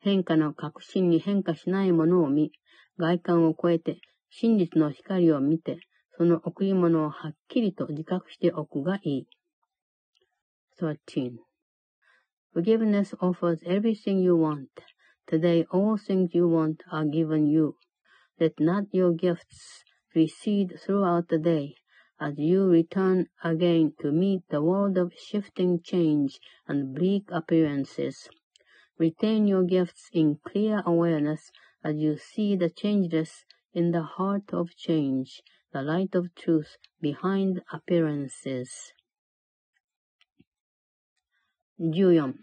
[0.02, 2.52] 変化の確信に変化しないものを見、
[2.98, 5.80] 外観を超えて真実の光を見て、
[6.18, 9.28] その贈り物をはっきりと自覚しておくがいい。
[10.80, 11.40] 13.
[12.54, 14.70] Forgiveness offers everything you want.
[15.28, 17.76] Today all things you want are given you.
[18.40, 19.84] Let not your gifts
[20.16, 21.76] recede throughout the day,
[22.20, 28.30] as you return again to meet the world of shifting change and bleak appearances.
[28.98, 31.52] Retain your gifts in clear awareness
[31.84, 37.62] as you see the changeless in the heart of change, the light of truth behind
[37.72, 38.94] appearances.
[41.82, 42.34] 14.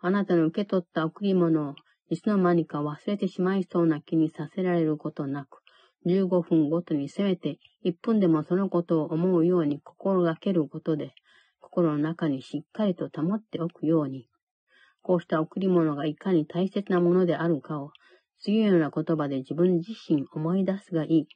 [0.00, 1.74] あなたの受け取った贈り物を
[2.08, 5.60] いつの間にか忘れてしまいそうな気にさせられることなく、
[6.06, 11.12] 15分ごとにせめて1分でもそのことを思うように心がけることで、
[11.60, 14.28] 心の中にしっかりと保っておくように、
[15.02, 17.90] こうした贈り物がいかに大切なものであるかを、
[18.38, 21.26] 次のような言葉で自分自身思い出すがいい。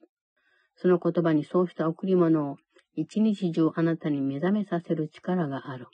[0.77, 2.57] その言葉にそうした贈り物を
[2.95, 5.89] 一日中あなたに目覚めさせる力がある。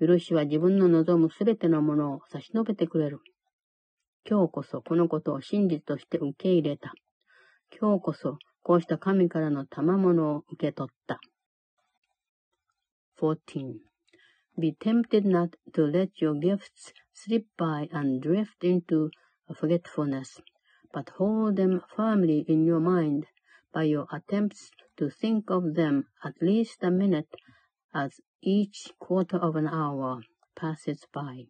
[0.00, 3.20] 許しは自分の望むすべてのものを差し伸べてくれる。
[4.28, 6.92] 今日こそこのことを真実として受け入れた。
[7.78, 11.20] 今日こそこうした神からの賜物を受け取った。
[13.20, 13.74] 14.
[14.58, 19.10] Be tempted not to let your gifts slip by and drift into
[19.54, 20.40] forgetfulness,
[20.92, 23.24] but hold them firmly in your mind
[23.72, 27.28] by your attempts to think of them at least a minute
[27.94, 30.20] as each quarter of an hour
[30.56, 31.44] passes by.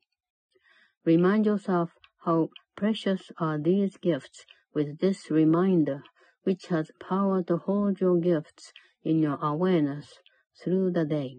[1.05, 1.91] Remind yourself
[2.25, 6.03] how precious are these gifts with this reminder,
[6.45, 8.73] which has power to hold your gifts
[9.03, 10.19] in your awareness
[10.63, 11.37] through the day.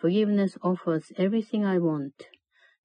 [0.00, 2.26] Forgiveness offers everything I want.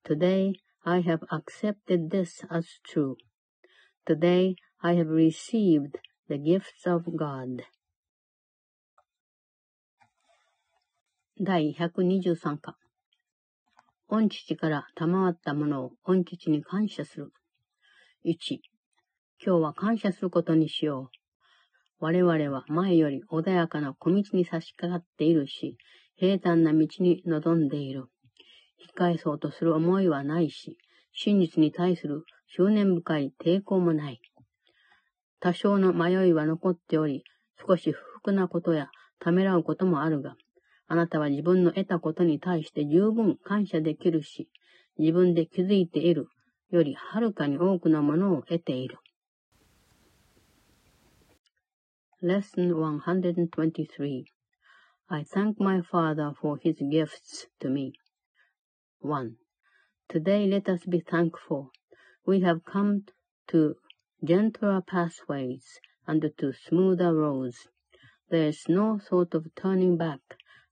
[0.04, 0.54] Today,
[0.86, 3.18] I have accepted this as true.
[4.06, 7.64] Today, I have received the gifts of God.
[11.42, 12.76] 第123課
[14.10, 17.32] 御父から賜ったものを御父に感謝する。
[18.26, 18.58] 1、
[19.42, 21.12] 今日は感謝することにしよ
[22.02, 22.04] う。
[22.04, 25.78] 我々は前より穏やかな小道に差し掛かっているし、
[26.18, 28.08] 平坦な道に臨んでいる。
[28.78, 30.78] 引き返そうとする思いはないし、
[31.14, 34.20] 真実に対する執念深い抵抗もない。
[35.40, 37.24] 多少の迷いは残っており、
[37.66, 40.36] 少し不服なことやためらうこともあるが、
[40.92, 44.50] あなたは自分の得たことに対して十分感謝できるし、
[44.98, 46.28] 自分で気づいている
[46.72, 48.98] よりはるかに多くのものを得ている。
[52.24, 54.24] Lesson 123
[55.10, 57.94] I thank my Father for his gifts to me.
[59.02, 59.34] 1.
[60.10, 61.70] Today let us be thankful.
[62.26, 63.04] We have come
[63.50, 63.76] to
[64.24, 65.64] gentler pathways
[66.08, 67.68] and to smoother roads.
[68.32, 70.20] There is no thought of turning back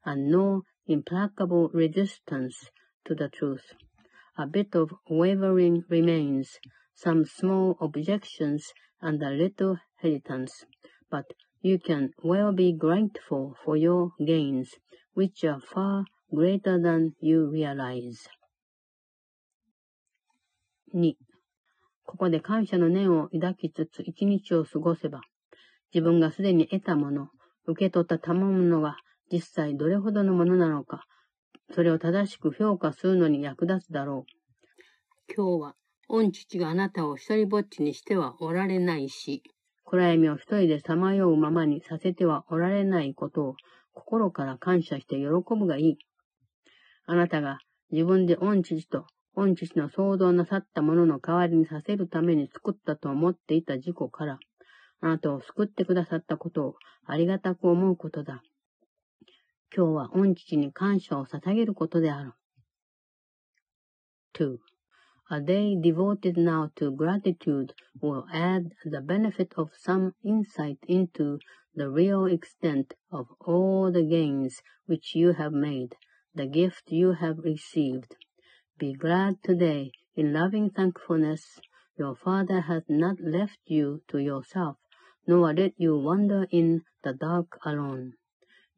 [0.07, 2.71] and no implacable resistance
[3.05, 3.75] to the truth.
[4.39, 6.59] A bit of wavering remains,
[6.95, 10.65] some small objections and a little hesitance,
[11.11, 11.27] but
[11.61, 14.71] you can well be grateful for your gains,
[15.15, 18.29] which are far greater than you realize.
[20.95, 21.15] 2.
[22.05, 25.21] ここで感謝の念を抱きつつ一日を過ごせば、
[25.95, 27.29] 自分がすでに得たもの、
[27.67, 28.97] 受け取った賜物が
[29.32, 31.06] 実際どれほどのものなのか、
[31.74, 35.34] それを正しく評価するのに役立つだろう。
[35.36, 35.76] 今日は、
[36.08, 39.44] 御父があなたを一人ぼっちにしてはおられないし、
[39.84, 43.56] 暗闇を一人でさまようままにさせてはおられないことを
[43.94, 45.98] 心から感謝して喜ぶがいい。
[47.06, 47.60] あなたが
[47.92, 49.06] 自分で御父と
[49.38, 54.40] 御父の想像なさったものの代わりにさせるために作ったと思っていた事故から、
[55.00, 56.76] あなたを救ってくださったことを
[57.06, 58.42] ありがたく思うことだ。
[59.75, 62.33] 今日は御父に感謝を捧げることである。
[64.35, 64.59] 2.
[65.31, 71.39] A day devoted now to gratitude will add the benefit of some insight into
[71.75, 75.97] the real extent of all the gains which you have made,
[76.35, 78.15] the gift you have received.
[78.79, 81.61] Be glad today in loving thankfulness.
[81.97, 84.77] Your Father has not left you to yourself,
[85.27, 88.15] nor let you wander in the dark alone.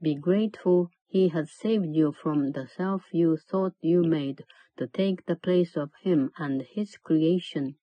[0.01, 4.45] Be grateful he has saved you from the self you thought you made
[4.77, 7.75] to take the place of him and his creation.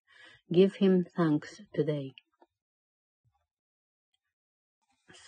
[0.51, 2.15] Give him thanks today.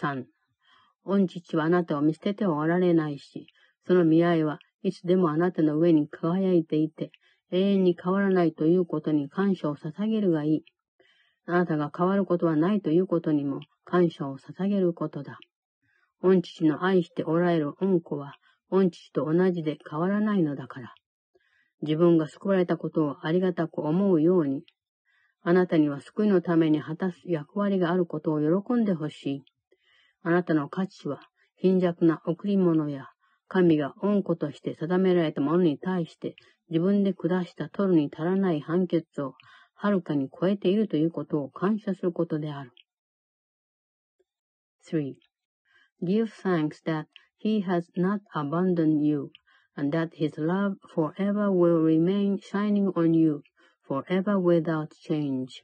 [0.01, 0.25] 3.
[1.05, 3.49] 御父はあなたを見捨てておられないし、
[3.87, 7.11] その見合いはいつでもあなたの上に輝いていて、
[7.51, 10.65] 永遠に変わらないということに感謝を捧げるがいい。
[11.47, 15.39] あなたが変わることはないということにも感謝を捧げることだ。
[16.23, 18.37] 御父の愛しておられる恩子は、
[18.71, 20.95] 御父と同じで変わらないのだから。
[21.83, 24.65] 自分が救われたことをありがたく思うように、
[25.43, 29.43] あなたには救いのために果たす役割があることを喜んでほしい。
[30.23, 31.21] あなたの価値は
[31.57, 33.07] 貧弱な贈り物や
[33.47, 36.35] 神が恩子として定められたものに対して
[36.69, 39.35] 自分で下した取るに足らない判決を
[39.75, 42.73] はるかに超えているということを感謝することである。
[44.91, 45.15] 3.
[46.05, 49.33] Give thanks that he has not abandoned you,
[49.77, 53.43] and that his love forever will remain shining on you,
[53.87, 55.63] forever without change.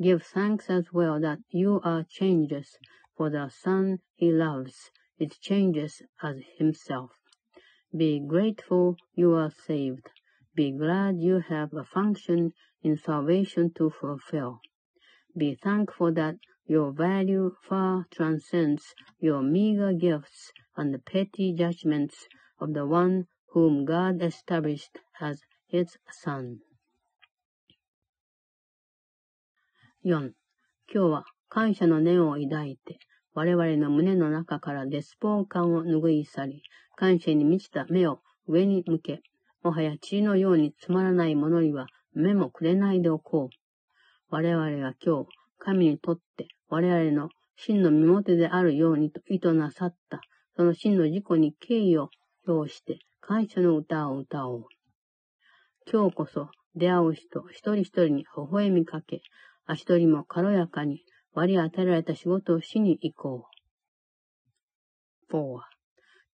[0.00, 2.76] Give thanks as well that you are changeless,
[3.16, 7.10] for the Son he loves is changeless as himself.
[7.96, 10.08] Be grateful you are saved.
[10.54, 12.52] Be glad you have a function
[12.82, 14.60] in salvation to fulfill.
[15.36, 16.36] Be thankful that
[16.68, 22.28] Your value far transcends your meager gifts and the petty judgments
[22.60, 26.58] of the one whom God established as his son.
[30.04, 30.12] 4.
[30.12, 30.34] 今
[30.86, 32.98] 日は感謝の念を抱いて、
[33.32, 36.62] 我々の胸の中からデスポン感を拭い去り、
[36.96, 39.22] 感謝に満ちた目を上に向け、
[39.62, 43.56] もはや塵のようにつまらないものには目もくれないでおこう。
[44.28, 50.20] 我々は今日、神にとって我々の真の身元であるようにと意図なさった、
[50.56, 52.10] その真の自己に敬意を
[52.46, 54.64] 表して感謝の歌を歌おう。
[55.90, 59.22] 今日こそ出会う人一人一人に微笑みかけ、
[59.66, 61.02] 足取りも軽やかに
[61.34, 63.46] 割り当てられた仕事をしに行こ
[65.30, 65.34] う。
[65.34, 65.60] 4.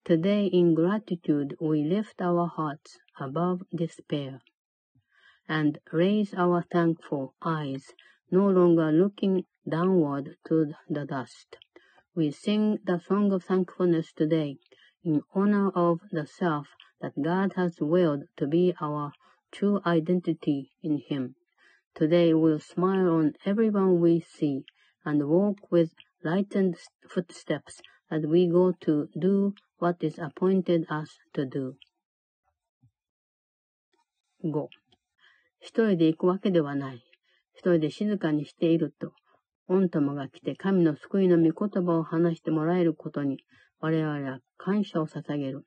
[0.05, 4.39] Today in gratitude we lift our hearts above despair
[5.49, 7.93] and raise our thankful eyes,
[8.30, 11.56] no longer looking downward to the dust.
[12.14, 14.58] We sing the song of thankfulness today
[15.04, 16.68] in honor of the self
[17.00, 19.12] that God has willed to be our
[19.52, 21.34] true identity in Him.
[21.94, 24.64] Today we'll smile on everyone we see
[25.04, 25.92] and walk with
[26.22, 26.76] lightened
[27.08, 27.80] footsteps
[28.10, 31.76] as we go to do what is appointed us to do.
[34.42, 34.68] 5.
[35.60, 37.04] 一人で行くわけではない。
[37.55, 39.11] 一人で静かにしていると、
[39.67, 43.39] 御友が来て神の救いの御言葉を話してもらえることに、
[43.79, 45.65] 我々は感謝を捧げる。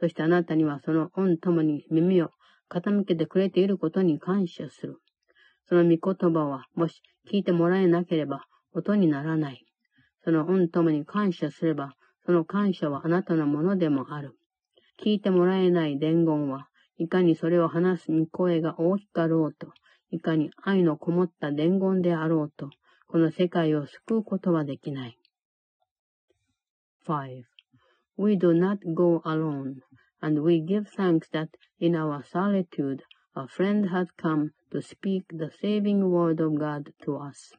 [0.00, 2.30] そしてあなたにはその御友に耳を
[2.70, 4.96] 傾けてくれていることに感謝する。
[5.68, 9.64] その御言葉は、もし聞いてもらえなければ、音にならない。
[10.24, 11.92] その御友に感謝すれば、
[12.26, 14.36] その感謝はあなたのものでもある。
[15.02, 19.72] 聞いてもらえない伝言は、いかにそれを話す御声が大きかろうと、
[20.11, 22.69] いかに愛のこもった伝言であろうと、
[23.07, 25.17] この世界を救うことはできない。
[27.07, 29.81] 5.We do not go alone,
[30.21, 33.03] and we give thanks that in our solitude
[33.35, 37.53] a friend has come to speak the saving word of God to us.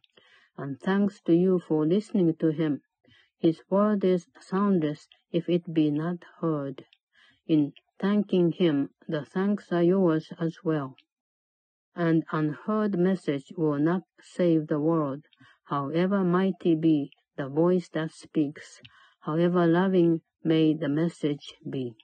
[0.57, 2.83] And thanks to you for listening to him.
[3.39, 6.85] His word is soundless if it be not heard.
[7.47, 10.97] In thanking him, the thanks are yours as well.
[11.96, 15.22] And unheard message will not save the world,
[15.66, 18.82] however mighty be the voice that speaks,
[19.22, 21.96] however loving may the message be.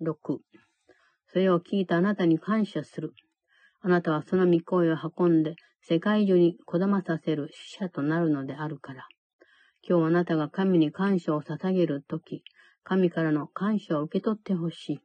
[0.00, 0.40] 6.
[1.32, 3.12] それを聞いたあなたに感謝する。
[3.80, 9.06] あなたはその御声を運んで世界中にこだまさせる死者となるのであるから。
[9.88, 12.44] 今日あなたが神に感謝を捧げるとき、
[12.84, 15.00] 神からの感謝を受け取ってほしい。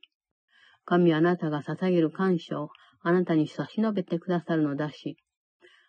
[0.85, 2.69] 神はあなたが捧げる感謝を
[3.01, 5.17] あなたに差し伸べてくださるのだし、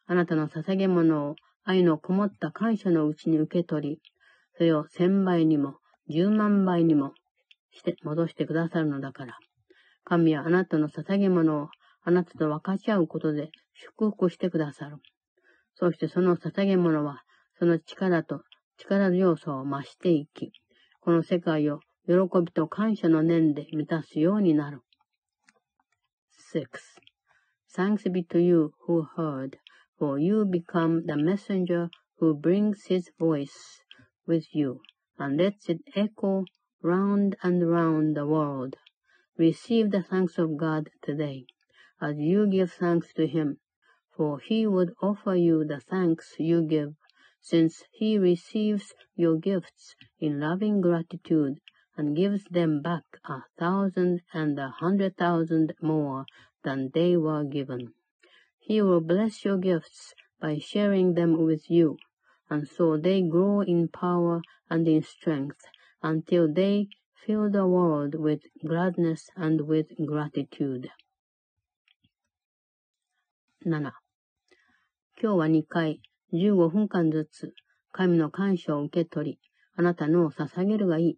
[0.07, 4.01] あなたの捧げ物を愛のこもった感謝のうちに受け取り、
[4.57, 5.77] それを千倍にも
[6.09, 7.13] 十万倍にも
[7.73, 9.39] して戻してくださるのだから。
[10.05, 11.69] 神はあなたの捧げ物を
[12.03, 14.97] あなたと分かち合うことで祝福してくださる。
[15.75, 17.23] そしてその捧げ物は、
[17.59, 18.43] その力と
[18.79, 20.53] 力強さを増していき、
[21.01, 24.81] この世界を喜びと感謝の念で満たすようになる。
[26.51, 26.99] 6.
[27.71, 29.59] Thanks be to you who heard,
[29.99, 33.83] for you become the messenger who brings his voice
[34.27, 34.81] with you,
[35.19, 36.47] and lets it echo
[36.83, 38.77] round and round the world.
[39.37, 41.45] Receive the thanks of God today,
[42.01, 43.59] as you give thanks to Him,
[44.17, 46.95] for He would offer you the thanks you give,
[47.43, 51.59] since He receives your gifts in loving gratitude
[51.98, 56.26] and gives them back a thousand and a hundred thousand more
[56.64, 57.94] than they were given.
[58.60, 61.98] He will bless your gifts by sharing them with you,
[62.50, 65.62] and so they grow in power and in strength
[66.02, 66.88] until they
[67.26, 70.90] fill the world with gladness and with gratitude.
[73.66, 73.94] 7.
[75.22, 76.02] 今日は2回、
[76.34, 77.54] 15分間ずつ、
[77.94, 79.40] 神の感謝を受け取り、
[79.78, 81.18] あなたのを捧げるがいい。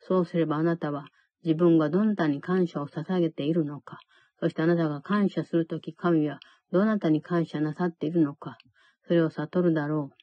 [0.00, 1.06] そうすればあなたは
[1.44, 3.98] 自分がどなたに感謝を捧げているのか、
[4.40, 6.40] そしてあなたが感謝するとき神は
[6.72, 8.56] どなたに感謝なさっているのか、
[9.06, 10.16] それを悟るだろう。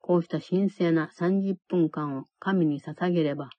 [0.00, 3.50] こうした神聖な30分間を神に捧げれば、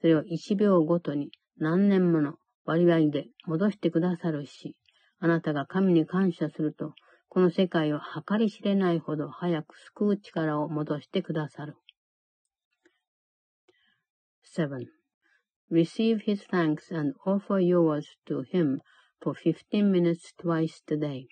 [0.00, 4.76] それを1秒ごとに何年もの割合で戻してくださるし、
[5.18, 6.94] あなたが神に感謝すると、
[7.28, 11.76] この世界を計り知れないほど早く救う力を戻してくださる。
[14.56, 14.97] 7.
[15.70, 18.80] Receive his thanks and offer yours to him
[19.20, 21.28] for 15 minutes twice today,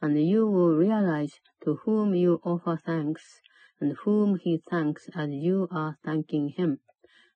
[0.00, 3.40] and you will realize to whom you offer thanks
[3.80, 6.80] and whom he thanks as you are thanking him.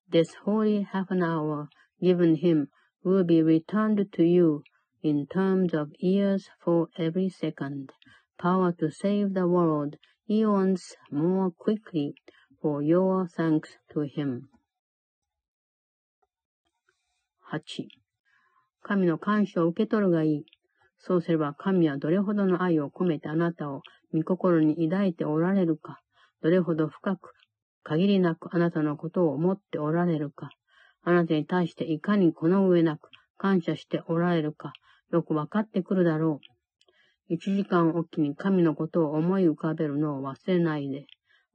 [0.08, 1.68] This holy half an hour
[2.00, 2.68] given him
[3.04, 4.62] will be returned to you
[5.02, 7.92] in terms of years for every second,
[8.38, 9.96] power to save the world
[10.30, 12.14] eons more quickly
[12.62, 14.48] for your thanks to him.
[17.50, 17.88] 8.
[18.82, 20.44] 神の感謝を受け取るがいい。
[20.98, 23.82] そうすれば神はどれほどの愛を込めてあなたを
[24.12, 26.00] 御心に抱いておられるか、
[26.42, 27.32] どれほど深く
[27.88, 30.50] 限りなくあなたのことを思っておられるか、
[31.02, 34.72] あなたに対していかにこの上なく感謝しておられるか、
[35.10, 36.40] よくわかってくるだろ
[37.28, 37.32] う。
[37.32, 41.06] 一時間おきに神のことを思い浮かべるのを忘れないで、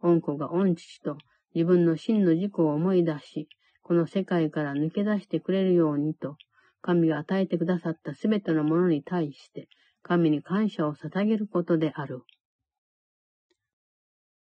[0.01, 1.17] 恩子が恩父と
[1.53, 3.47] 自分の真の自己を思い出し、
[3.83, 6.37] この世界から抜け出してくれるようにと、
[6.81, 9.67] 神が与えてくださったすべてのものに対して、
[10.01, 12.21] 神に感謝を捧げることである。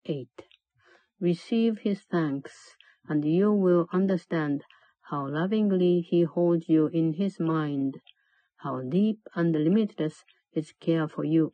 [0.07, 0.25] 8.
[1.21, 2.77] Receive his thanks,
[3.09, 4.61] and you will understand
[5.09, 7.99] how lovingly he holds you in his mind,
[8.57, 10.23] how deep and limitless
[10.53, 11.51] his care for you,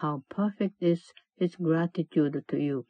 [0.00, 2.84] how perfect is his gratitude to you.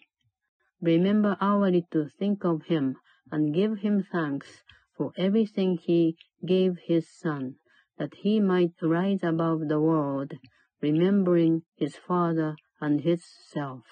[0.80, 2.96] Remember hourly to think of him
[3.31, 4.63] and give him thanks
[4.97, 6.15] for everything he
[6.45, 7.55] gave his son,
[7.97, 10.33] that he might rise above the world,
[10.81, 13.83] remembering his father and his self.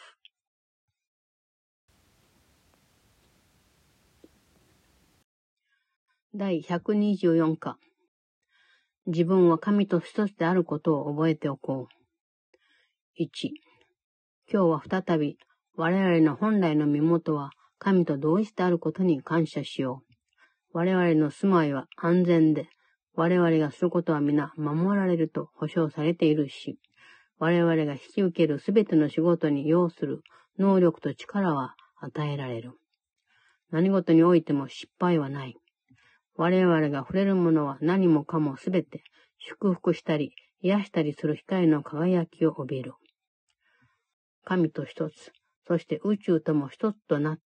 [6.35, 7.79] 第124課
[9.07, 13.23] 自分は神と一つであることを覚えておこう。
[13.23, 13.27] 1.
[14.51, 15.38] 今日は再び
[15.75, 17.49] 我々の本来の身元は
[17.84, 20.78] 神と同一であることに感謝しよう。
[20.78, 22.68] 我々の住まいは安全で、
[23.16, 26.78] 我々がすることは皆守られると保証されているし、
[27.40, 30.20] 我々が引き受けるすべての仕事に要する
[30.60, 32.70] 能力と力は与えられる。
[33.72, 35.56] 何事においても失敗はない。
[36.36, 39.02] 我々が触れるものは何もかもすべて
[39.38, 42.92] 祝福したり癒したりする光の輝きを帯びる。
[44.44, 45.32] 神と一つ、
[45.66, 47.38] そして宇宙とも一つとなっ、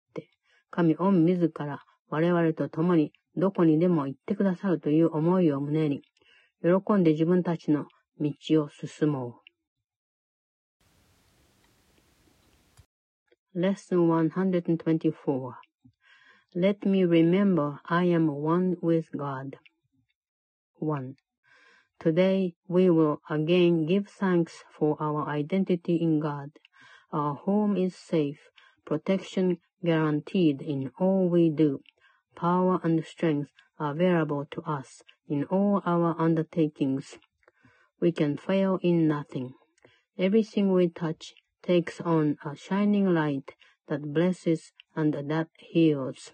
[0.69, 6.01] 神御自ら我々と共にどこにでも行ってくださるという思いを胸に、
[6.61, 7.85] 喜んで自分たちの
[8.19, 9.41] 道を進も
[13.55, 13.59] う。
[13.59, 15.53] Lesson 124
[16.55, 19.57] Let me remember I am one with God.
[20.79, 21.15] 1.
[21.99, 26.49] Today we will again give thanks for our identity in God.
[27.11, 28.39] Our home is safe,
[28.85, 31.80] protection guaranteed in all we do.
[32.34, 37.18] power and strength are available to us in all our undertakings.
[38.00, 39.54] We can fail in nothing.
[40.18, 43.54] Everything we touch takes on a shining light
[43.88, 46.32] that blesses and that heals.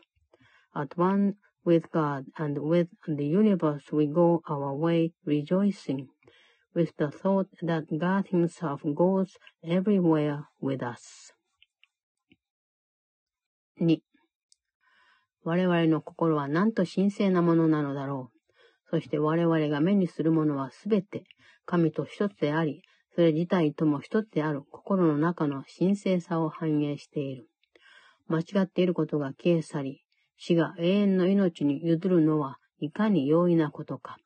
[0.75, 6.09] At one with God and with the universe we go our way rejoicing,
[6.75, 11.33] with the thought that God Himself goes everywhere with us.
[13.81, 14.01] 2.
[15.45, 18.39] 我々の心はなんと神聖なものなのだろう。
[18.91, 21.25] そして我々が目にするものはすべて
[21.65, 22.83] 神と一つであり、
[23.15, 27.49] それ自体とも一つである心の中の神聖さを反映している。
[28.29, 30.05] 間違っていることが消え去り、
[30.37, 34.19] 死が永遠の命に譲るのはいかに容易なことか。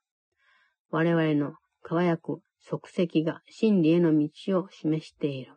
[0.91, 5.53] 我々の輝く足跡が真理への道を示している。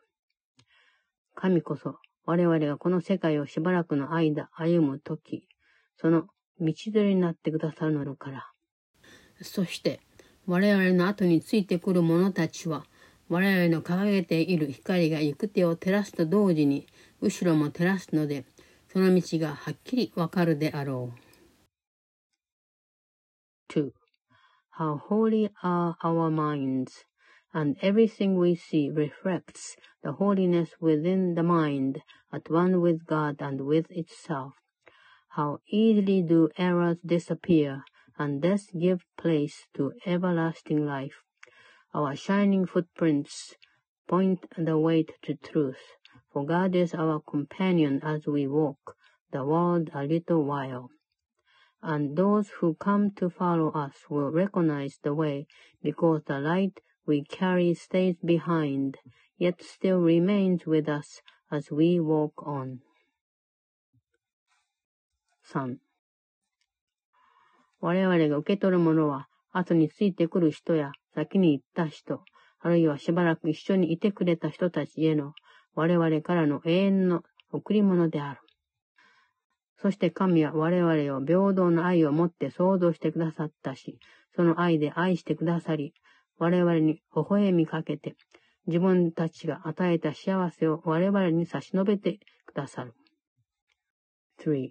[1.35, 1.97] 神こそ
[2.29, 5.47] 我々がこの世界をしばらくの間歩むとき、
[5.97, 6.27] その
[6.59, 8.51] 道連れになってくださるのから。
[9.41, 9.99] そして、
[10.45, 12.85] 我々の後についてくる者たちは、
[13.29, 16.85] 我々の掲げている光が行く手を照らすと同時に、
[17.19, 18.45] 後ろも照らすので、
[18.93, 21.19] その道がはっきりわかるであろう。
[23.73, 23.89] 2.
[24.77, 27.07] How holy are our minds,
[27.53, 33.61] and everything we see reflects the holiness within the mind, at one with God and
[33.61, 34.53] with itself.
[35.29, 37.83] How easily do errors disappear,
[38.17, 41.23] and thus give place to everlasting life.
[41.93, 43.55] Our shining footprints
[44.07, 45.79] point the way to truth,
[46.31, 48.95] for God is our companion as we walk
[49.31, 50.89] the world a little while.
[51.81, 55.47] And those who come to follow us will recognize the way,
[55.81, 56.79] because the light
[57.09, 58.95] we carry stays behind,
[59.39, 62.77] yet still remains with us as we walk on.
[65.51, 65.77] 3.
[67.81, 72.21] 我々が受け取るものは、後についてくる人や先に行った人、
[72.59, 75.33] あるいはしばらく一緒にいてくれた人たちへの
[75.73, 78.41] 我々からの永遠の贈り物である。
[79.81, 83.97] そして神は我々を平等な愛を持って創造してくださったし、
[84.35, 85.93] その愛で愛してくださり、
[86.38, 88.16] 我々に微笑みかけて、
[88.66, 92.94] 自分たちが与えた幸せを我々に差し伸べてくださる。
[94.40, 94.70] 3.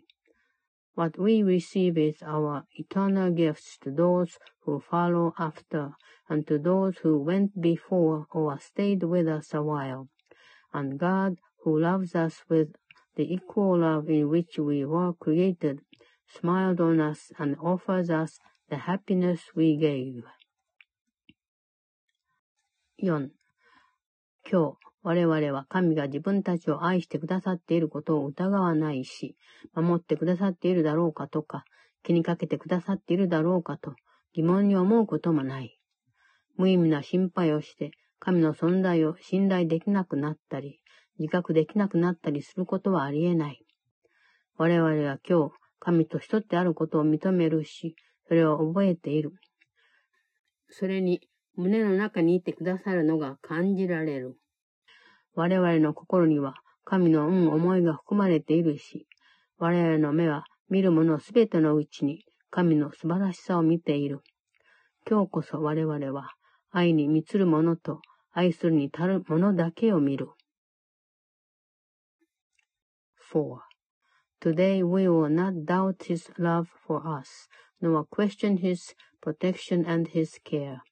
[0.96, 5.92] What we receive is our eternal gifts to those who follow after,
[6.30, 10.08] and to those who went before or stayed with us a while.
[10.72, 12.76] And God, who loves us with
[13.16, 15.82] the equal love in which we were created,
[16.28, 18.40] smiled on us and offers us
[18.70, 20.24] the happiness we gave.
[23.01, 23.31] 4.
[24.51, 29.37] 今日、我々は神が自分たちを愛してくださっていることを疑わないし、
[29.73, 31.63] 守ってくださっているだろうかとか、
[32.03, 33.95] 気にかけてくださっているだろうかと
[34.35, 35.79] 疑問に思うこともない。
[36.57, 40.81] 無意味な心配をして、神の存在を信頼できなくなったり、
[41.21, 43.65] 自覚できなくなったりすることはありえない。
[44.57, 47.95] 我々は今日、神と一つであることを認めるし、
[48.27, 49.31] それを覚えている。
[50.69, 51.21] それに、
[51.59, 54.37] 胸の中にいてくださるのが感じられる。
[55.35, 56.55] 我々の心には
[56.85, 59.09] 神の運思いが含まれているし、
[59.59, 64.21] 我々の目は見るものすべてのうちに神の素晴らしさを見ている。
[65.05, 66.31] 今日こそ我々は
[66.71, 70.29] 愛に満つるものと愛するに足るものだけを見る。
[73.35, 73.59] 4.
[74.41, 77.49] Today we will not doubt his love for us,
[77.83, 80.83] nor question his protection and his care.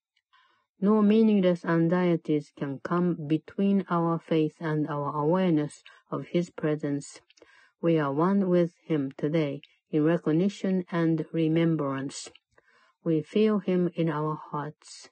[0.79, 7.23] No meaningless anxieties can come between our faith and our awareness of his presence.
[7.81, 12.29] We are one with him today in recognition and remembrance.
[13.03, 15.09] We feel him in our hearts.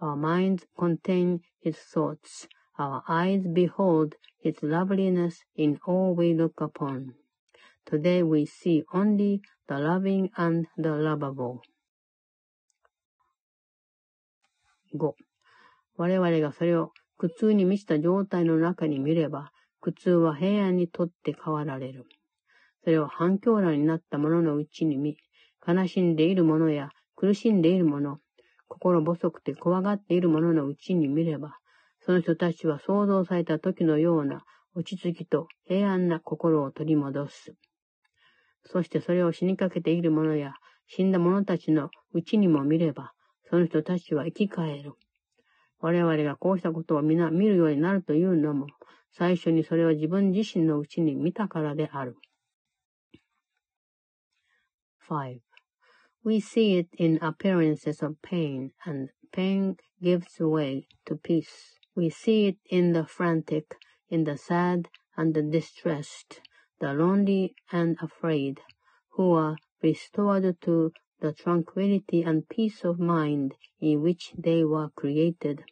[0.00, 2.48] Our minds contain his thoughts.
[2.76, 7.14] Our eyes behold his loveliness in all we look upon.
[7.86, 11.62] Today we see only the loving and the lovable.
[14.94, 15.14] 5.
[15.96, 22.06] 我々がそれを苦痛に満ちた状態の中に見れば、苦痛は平安にとって変わられる。
[22.82, 25.16] それを反響欄になった者のうちに見、
[25.66, 28.18] 悲しんでいる者や苦しんでいる者、
[28.68, 31.56] 心細くて怖がっている者のうちに見れば、
[32.00, 37.54] その人たちは想像された時のような落ち着きと平安な心を取り戻す。
[38.64, 40.52] そしてそれを死にかけている者や
[40.86, 43.13] 死んだ者たちのうちにも見れば、
[43.49, 44.93] その人たちは生き返る。
[45.79, 48.67] 我々がこうしたことを皆見るようになるというのも、
[49.11, 52.15] 最初にそれを自分自身のうちに見たからである。
[55.09, 55.39] 5.
[56.23, 61.79] We see it in appearances of pain, and pain gives way to peace.
[61.95, 63.75] We see it in the frantic,
[64.09, 66.41] in the sad and the distressed,
[66.79, 68.59] the lonely and afraid,
[69.11, 70.91] who are restored to
[71.21, 75.63] the tranquility and peace of mind in which they were created.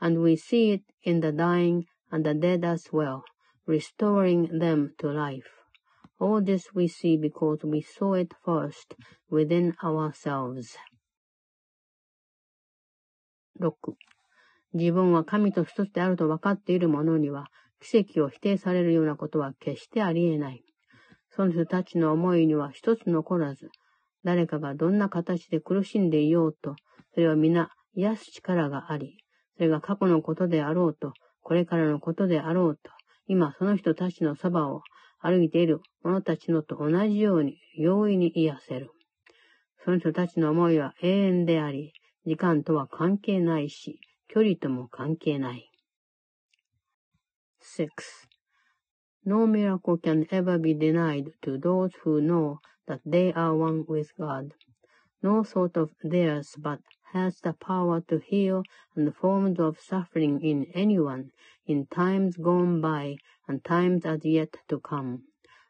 [0.00, 3.24] And we see it in the dying and the dead as well,
[3.66, 5.50] restoring them to life.
[6.20, 8.94] All this we see because we saw it first
[9.30, 10.76] within ourselves.
[13.60, 13.96] 6.
[14.74, 17.46] 自分は神と一つであると分かっている者には、
[17.80, 20.64] 奇跡を否定されるようなことは決してあり得ない。
[21.30, 23.70] その人たちの思いには一つ残らず、
[24.23, 26.75] 誰かがどんな形で苦しんでいようと、
[27.13, 29.17] それは皆癒す力があり、
[29.57, 32.89] それが過去のことであろうと、これからのことであろうと、
[33.27, 34.81] 今その人たちのそばを
[35.19, 38.91] 歩いている者たちのと同じように容易に癒せる。
[39.83, 41.93] その人たちの思いは永遠であり、
[42.25, 45.69] 時間とは関係ないし、距離とも関係ない。
[47.61, 47.87] 6.
[49.25, 52.57] No miracle can ever be denied to those who know
[52.87, 54.53] that they are one with God.
[55.21, 56.81] No thought of theirs but
[57.13, 58.63] has the power to heal
[58.95, 61.31] and the forms of suffering in anyone
[61.65, 63.15] in times gone by
[63.47, 65.23] and times as yet to come,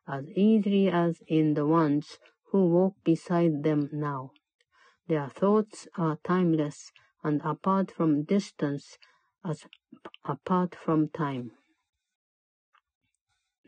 [0.07, 2.17] as easily as in the ones
[2.51, 4.31] who walk beside them now.
[5.07, 6.91] Their thoughts are timeless
[7.23, 8.97] and apart from distance
[9.43, 9.67] as
[10.25, 11.51] apart from time.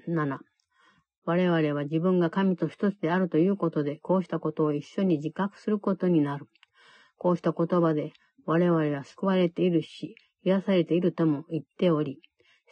[0.05, 0.39] 7.
[1.25, 6.47] 我々は自分が神と一つであるということで、こうしたことを一緒に自覚することになる。
[7.17, 8.13] こうした言葉で
[8.45, 12.19] 我々は救われているし、癒されているとも言っており、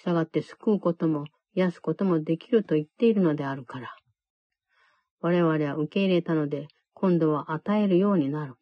[0.05, 1.25] 従って救うことも
[1.55, 3.95] 癒すこともできると言っているのであるから。
[5.21, 8.53] 我々は受け入れたので、今度は与えるようになる。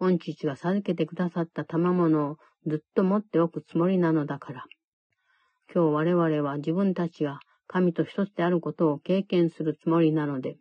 [0.00, 4.64] 御父が授けてくださった賜物をずっと持っておくつもりなのだから。
[5.72, 7.38] 今日我々は自分たちが
[7.72, 10.58] 神と一つであることを経験するつもりなので、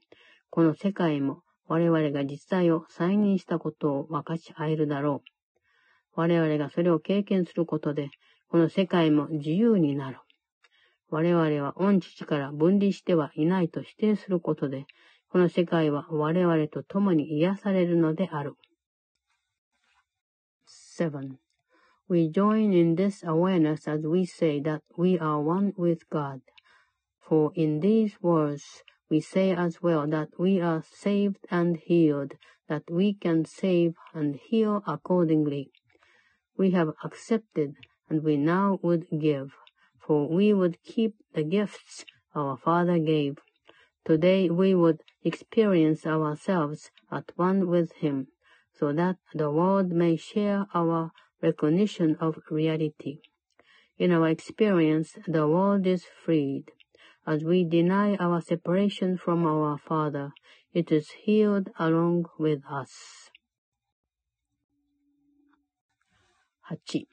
[0.49, 5.29] この世界も我々が実際を再認したことを分かち合えるだろう。
[6.15, 8.09] 我々がそれを経験することで、
[8.47, 10.19] この世界も自由になる。
[11.09, 14.85] 我々は御父から分離してはいないと否定することで、
[15.29, 18.55] この世界は我々と共に癒されるのである。
[20.65, 21.37] 7.
[22.07, 26.39] We join in this awareness as we say that we are one with God.
[27.31, 32.33] For in these words, we say as well that we are saved and healed,
[32.67, 35.71] that we can save and heal accordingly.
[36.57, 37.75] We have accepted
[38.09, 39.53] and we now would give,
[39.97, 42.03] for we would keep the gifts
[42.35, 43.37] our Father gave.
[44.03, 48.27] Today we would experience ourselves at one with Him,
[48.73, 53.19] so that the world may share our recognition of reality.
[53.97, 56.73] In our experience, the world is freed.
[57.23, 60.31] As we deny our separation from our Father,
[60.73, 63.29] it is healed along with us.
[66.67, 67.05] 8.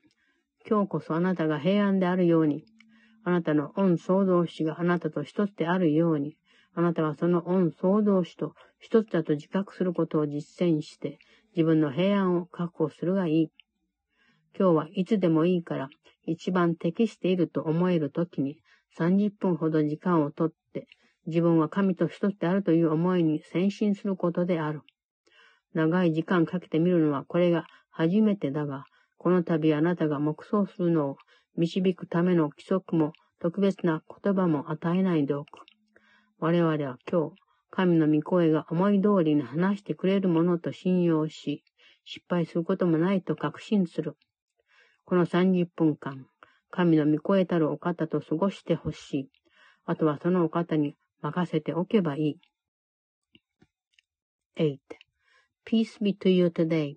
[0.66, 2.64] 今日こそあなたが平安であるように、
[3.22, 6.38] あなたの恩創造主があなたと一つであるように、
[6.74, 11.18] あなたはその恩創造主と一つだと自覚することを実践して、
[11.54, 13.48] 自分の平安を確保するがいい。
[14.58, 15.90] 今日はいつでもいいから、
[16.24, 18.62] 一番適していると思えるときに、
[18.96, 20.86] 30分ほど時間をとって、
[21.26, 24.82] 自分は神と一つであるという思いに先進することである。
[25.74, 28.84] 長い時間かけてみるのはこれが初めてだが、
[29.18, 31.16] この度あなたが黙想するのを
[31.56, 35.48] 導くための規則も特別な言葉も与えないでおく。
[36.38, 37.36] 我々は今日、
[37.70, 41.62] 神の御声が思い通りに話してくれるものと信用し、
[42.04, 44.16] 失敗することもないと確信する。
[45.04, 46.26] この30分間、
[46.71, 49.29] 神の御声たるお方と過ごしてほしい。
[49.85, 52.39] あとはそのお方に任せておけばいい。
[54.57, 54.77] 8.
[55.65, 56.95] Peace be to you today.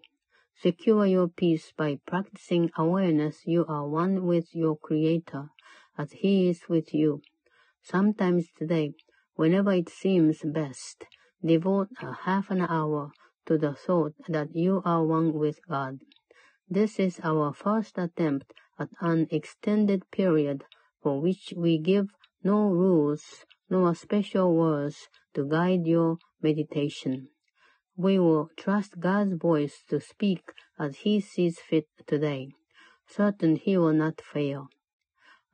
[0.62, 5.50] Secure your peace by practicing awareness you are one with your Creator,
[5.98, 7.20] as He is with you.
[7.82, 8.94] Sometimes today,
[9.36, 11.04] whenever it seems best,
[11.44, 13.12] devote a half an hour
[13.44, 16.00] to the thought that you are one with God.
[16.68, 20.64] This is our first attempt at an extended period
[21.02, 22.08] for which we give
[22.42, 27.28] no rules nor special words to guide your meditation.
[27.96, 32.50] We will trust God's voice to speak as He sees fit today,
[33.06, 34.68] certain He will not fail.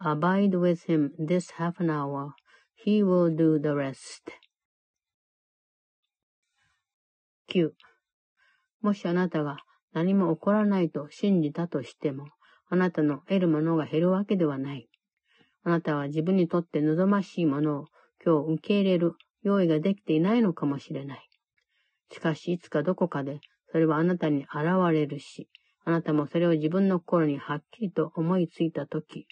[0.00, 2.34] Abide with Him this half an hour.
[2.74, 4.32] He will do the rest.
[7.48, 7.70] 9.
[8.80, 9.59] もしあなたが
[9.92, 12.26] 何も起こらないと信じたとしても、
[12.70, 14.89] あなたの得るものが減るわけではない。
[15.63, 17.86] あなたは自分にとって望ましいものを
[18.24, 19.13] 今日受け入れる
[19.43, 21.30] 用意ができていないのかもしれない。
[22.11, 23.39] しかし、いつかどこかで、
[23.72, 24.53] それはあなたに現
[24.91, 25.49] れるし、
[25.84, 29.28] あなたもそれを自分の心にはっきりと思いついたとき、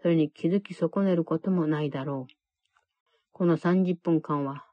[0.00, 2.32] それに気づき損ねることもないだろう。
[3.32, 4.64] この30分間は、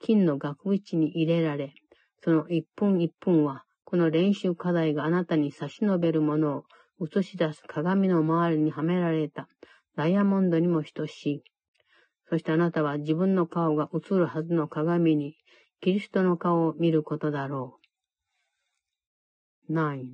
[0.00, 1.74] 金の額縁に入れられ、
[2.22, 6.64] その1分1分は、この練習課題があなたに差し伸べるものを
[7.04, 9.48] 映し出す鏡の周りにはめられた
[9.96, 11.42] ダイヤモンドにも等しい。
[12.28, 15.36] そしてあなたは自分の顔が映るはずの鏡に
[15.80, 17.78] キリストの顔を見ることだろ
[19.68, 19.72] う。
[19.72, 20.04] 9.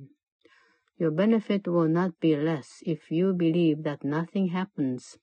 [0.99, 5.17] Your benefit will not be less if you believe that nothing happens.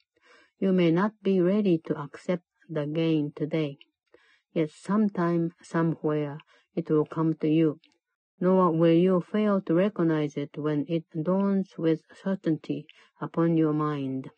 [0.59, 3.79] You may not be ready to accept the gain today.
[4.55, 6.39] Yet sometime, somewhere,
[6.75, 7.79] it will come to you.
[8.40, 12.86] Nor will you fail to recognize it when it dawns with certainty
[13.22, 14.30] upon your mind.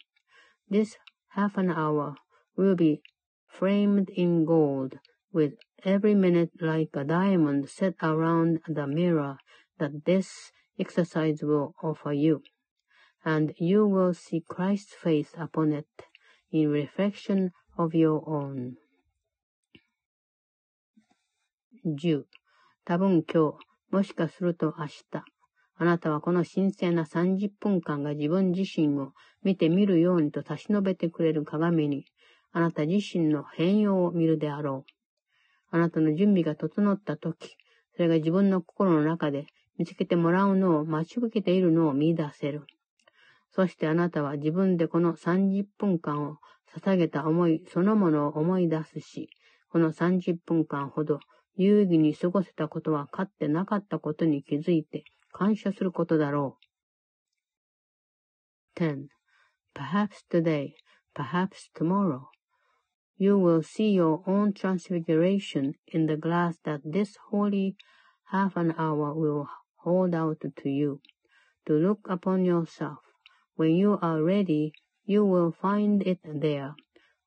[0.70, 0.98] This
[1.30, 2.16] half an hour
[2.56, 3.02] will be
[3.48, 5.00] framed in gold
[5.32, 9.38] with every minute like a diamond set around the mirror
[9.80, 12.44] that this exercise will offer you,
[13.24, 15.88] and you will see Christ's face upon it
[16.52, 18.78] in reflection of your own.
[21.84, 22.26] 10.
[22.86, 25.05] 多分今日、 もしかすると明日、
[25.77, 29.13] あなたはこの神聖な30分間が自分自身を
[29.43, 32.05] 見てみるようにと差し伸べてくれる鏡に、
[32.53, 34.85] あなた自身の変容を見るであろ
[35.73, 35.77] う。
[35.77, 37.57] あなたの準備が整ったとき、
[37.97, 42.67] それが自分の心の中で見つけてもらうのを待ち受けているのを見出せる。
[43.51, 46.37] そしてあなたは自分でこの30分間を
[46.77, 49.31] 捧げた思いそのものを思い出すし、
[49.71, 51.19] この30分間ほど
[51.56, 56.58] 有意義に過ごせたことはかってなかったことに気づいて感謝することだろ
[58.78, 58.80] う。
[58.80, 59.08] 10.
[59.74, 60.74] Perhaps today,
[61.14, 62.28] perhaps tomorrow.
[63.18, 67.76] you will see your own transfiguration in the glass that this holy
[68.32, 69.48] half an hour will
[69.84, 71.00] hold out to you.
[71.68, 73.00] To look upon yourself.
[73.56, 74.74] When you are ready,
[75.06, 76.76] you will find it there,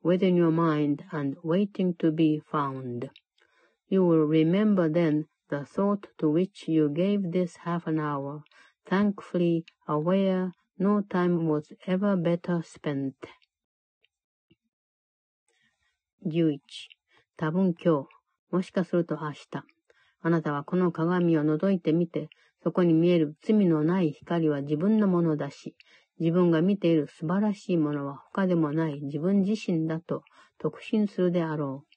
[0.02, 3.10] within your mind and waiting to be found.
[3.93, 8.41] You will remember then the thought to which you gave this half an hour,
[8.87, 13.13] thankfully aware no time was ever better spent.
[16.25, 16.57] 11
[17.37, 18.07] 多分今日、
[18.49, 19.47] もしかすると明日、
[20.21, 22.29] あなたはこの鏡を覗いてみて、
[22.63, 25.75] そこに見える罪のない光は自分のものだし、
[26.19, 30.23] 自分が見ている素晴らしいものは他でもない自分自身だと
[30.57, 31.92] 特進するであろう。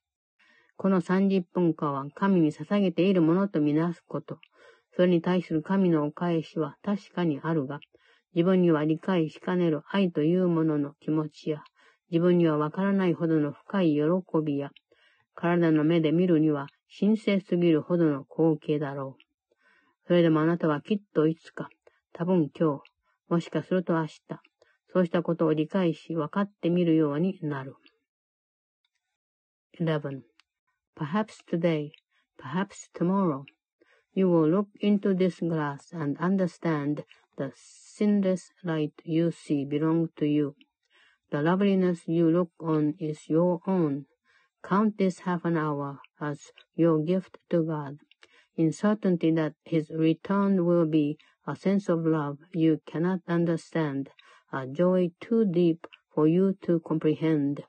[0.76, 4.38] この30分間は神に捧げているものとみなすこと。
[4.94, 7.80] それに対する神のお返しは確かにあるが、
[8.34, 11.62] 自分には理解しかねる愛というものの気持ちや、
[12.10, 14.02] 自分にはわからないほどの深い喜
[14.44, 14.70] びや、
[15.34, 16.66] 体の目で見るには
[16.98, 19.22] 神聖すぎるほどの光景だろう。
[20.06, 21.68] それでもあなたはきっといつか、
[22.12, 22.82] 多分今日、
[23.28, 24.20] もしかすると明日、
[24.92, 27.74] そうしたことを理解し分かってみるようになる。
[29.80, 30.35] 11.
[30.96, 31.92] Perhaps today,
[32.38, 33.44] perhaps tomorrow,
[34.14, 37.04] you will look into this glass and understand
[37.36, 40.56] the sinless light you see belong to you.
[41.30, 44.06] The loveliness you look on is your own.
[44.62, 47.98] Count this half an hour as your gift to God,
[48.56, 54.08] in certainty that His return will be a sense of love you cannot understand,
[54.50, 57.64] a joy too deep for you to comprehend,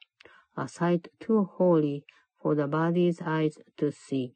[0.56, 2.06] a sight too holy
[2.48, 4.34] for the body's eyes to see.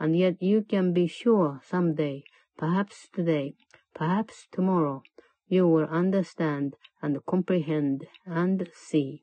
[0.00, 2.24] And yet you can be sure some day,
[2.56, 3.56] perhaps today,
[3.94, 5.02] perhaps tomorrow,
[5.48, 9.22] you will understand and comprehend and see.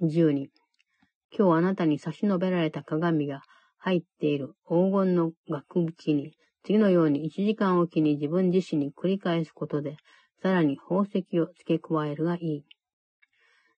[0.00, 0.48] 12.
[1.30, 3.42] 今日あなたに差し伸べられた鏡が
[3.78, 6.32] 入っている黄金の額縁に
[6.64, 9.96] 次のように1時間おきに自分自身に繰り返すことで、
[10.42, 12.64] さらに宝石を付け加えるがいい。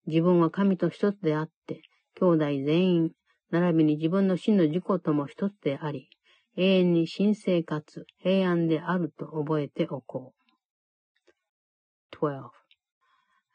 [0.07, 1.81] 自分は神と一つであって、
[2.19, 3.11] 兄弟全員、
[3.51, 6.09] 並びに自分の真の自己とも一つであり、
[6.55, 12.15] 永遠に神聖かつ平安であると覚えておこう。
[12.15, 12.49] 12.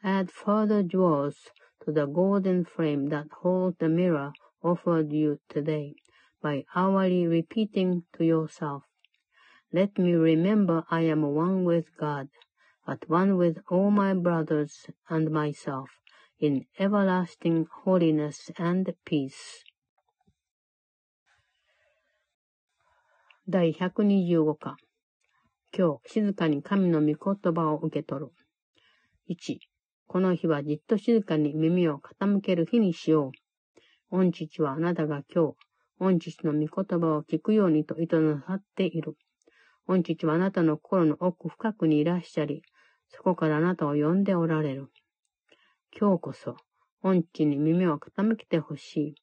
[0.03, 1.35] Add further jewels
[1.85, 4.33] to the golden frame that holds the mirror
[4.63, 5.95] offered you today
[6.43, 8.85] by hourly repeating to yourself,
[9.73, 12.29] Let me remember I am one with God,
[12.87, 15.89] at one with all my brothers and myself,
[16.40, 19.64] In everlasting holiness and peace.
[23.48, 24.78] 第125課
[25.78, 28.32] 今日、静かに神の御言葉を受け取る。
[29.30, 29.58] 1、
[30.08, 33.32] この日はじっと静かに耳を傾ける日にしよ
[34.12, 34.18] う。
[34.18, 35.56] 御父はあなたが今日、
[36.00, 39.16] 御父の御言葉を聞くようにと意図なさっている。
[39.88, 42.62] 御父はあなたの心の奥深くにいらっしゃり、
[43.10, 44.90] そこからあなたを呼んでおられる。
[45.98, 46.56] 今日こそ、
[47.02, 49.16] 御父に耳を傾けてほしい。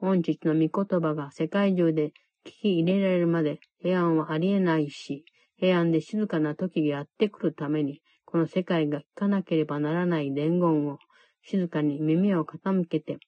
[0.00, 2.12] 御父の御言葉が世界中で
[2.44, 5.24] 聞き入れられるまで平安はありえないし、
[5.56, 10.98] 平安で静かな時がやってくるために、この世界が聞かなければならない伝言を
[11.42, 13.18] 静かに耳を傾けて、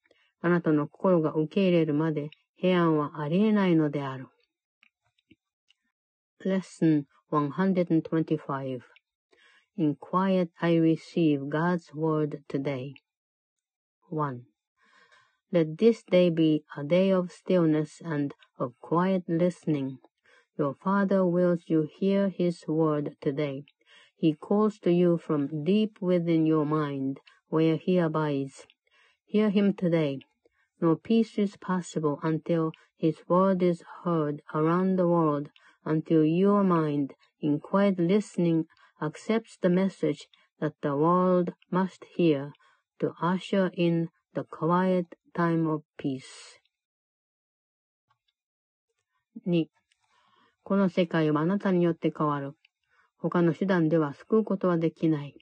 [0.40, 4.28] あなたの心が受け入れるまで平安はありえないのである。
[6.44, 8.97] Lesson 125
[9.78, 12.94] In quiet I receive God's word today.
[14.08, 14.44] 1.
[15.52, 20.00] Let this day be a day of stillness and of quiet listening.
[20.58, 23.66] Your Father wills you hear His word today.
[24.16, 28.66] He calls to you from deep within your mind, where He abides.
[29.26, 30.18] Hear Him today.
[30.80, 35.50] No peace is possible until His word is heard around the world
[35.84, 38.66] until your mind, in quiet listening,
[39.00, 40.28] accepts the message
[40.60, 42.52] that the world must hear
[43.00, 46.58] to usher in the quiet time of peace.
[49.46, 49.66] 2.
[50.64, 52.52] この世界はあなたによって変わる。
[53.18, 55.34] 他の手段では救うことはできない。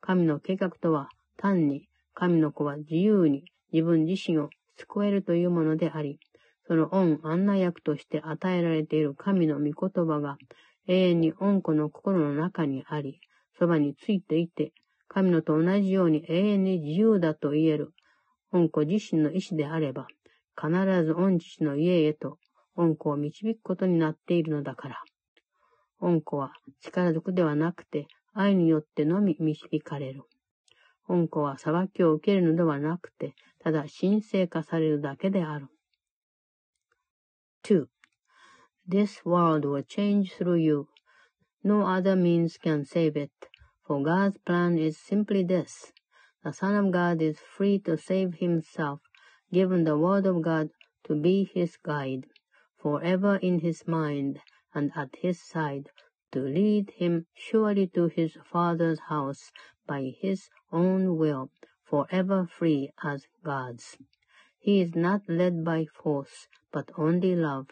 [0.00, 6.18] 神の計画とは単に神の子は自由に自分自身を救えるというものであり、
[6.66, 10.36] その恩案内役として与えられている神の御言葉が
[10.88, 13.20] 永遠に恩子の心の中にあり、
[13.58, 14.72] そばについていて、
[15.06, 17.92] 神のと同じように永遠に自由だと言える、
[18.52, 20.06] 恩子自身の意志であれば、
[20.60, 20.70] 必
[21.04, 22.38] ず恩父の家へと
[22.74, 25.02] 恩子を導くことになっているのだから。
[26.00, 30.22] 恩子は力ずくではなくて、愛によってのみ導かれる。
[31.08, 35.66] 恩子は裁きを受けるのではなくて、ただ神聖化されるだけである。
[37.64, 37.86] 2.
[38.90, 40.88] This world will change through you.
[41.62, 43.30] No other means can save it,
[43.86, 45.92] for God's plan is simply this.
[46.42, 49.00] The Son of God is free to save himself,
[49.52, 50.70] given the Word of God
[51.04, 52.28] to be his guide,
[52.78, 54.40] forever in his mind
[54.72, 55.90] and at his side,
[56.32, 59.52] to lead him surely to his Father's house
[59.86, 61.50] by his own will,
[61.84, 63.98] forever free as God's.
[64.58, 67.66] He is not led by force, but only love.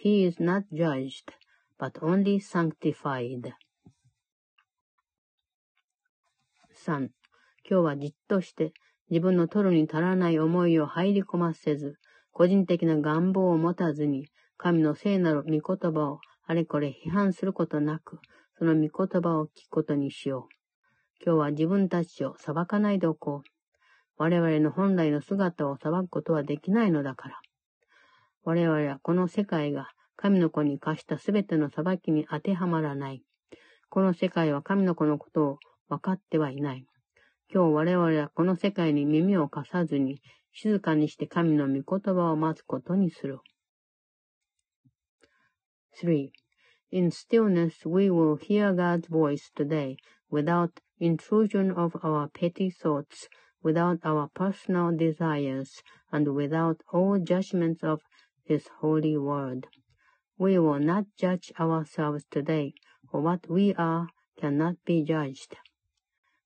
[0.00, 1.32] He is not judged,
[1.76, 3.52] but only sanctified.
[6.72, 7.10] 3.
[7.68, 8.72] 今日はじっとして
[9.10, 11.96] 自分の取るに足らない思いを入り込ませず、
[12.30, 18.20] 個人的な願望を持たずに、神の聖なる御言葉をあれこれ批判することなく、
[18.56, 20.54] その御言葉を聞くことにしよう。
[21.24, 23.50] 今日は自分たちを裁かないでおこう。
[24.16, 27.40] 我々の本来の姿を裁くことはできないのだから。
[28.48, 33.22] 我々はこの世界が神の子に課したすべての裁きに当てはまらない。
[33.90, 35.58] この世界は神の子のことを
[35.90, 36.86] 分かってはいない。
[37.52, 40.22] 今日我々はこの世界に耳を貸さずに、
[40.54, 43.40] 静かにして神の御言葉を待つことにする。
[46.02, 46.30] 3.
[46.90, 49.96] In stillness we will hear God's voice today
[50.32, 53.28] without intrusion of our petty thoughts,
[53.62, 58.00] without our personal desires, and without all judgments of
[58.47, 59.67] His holy word.
[60.37, 62.73] We will not judge ourselves today,
[63.09, 65.55] for what we are cannot be judged.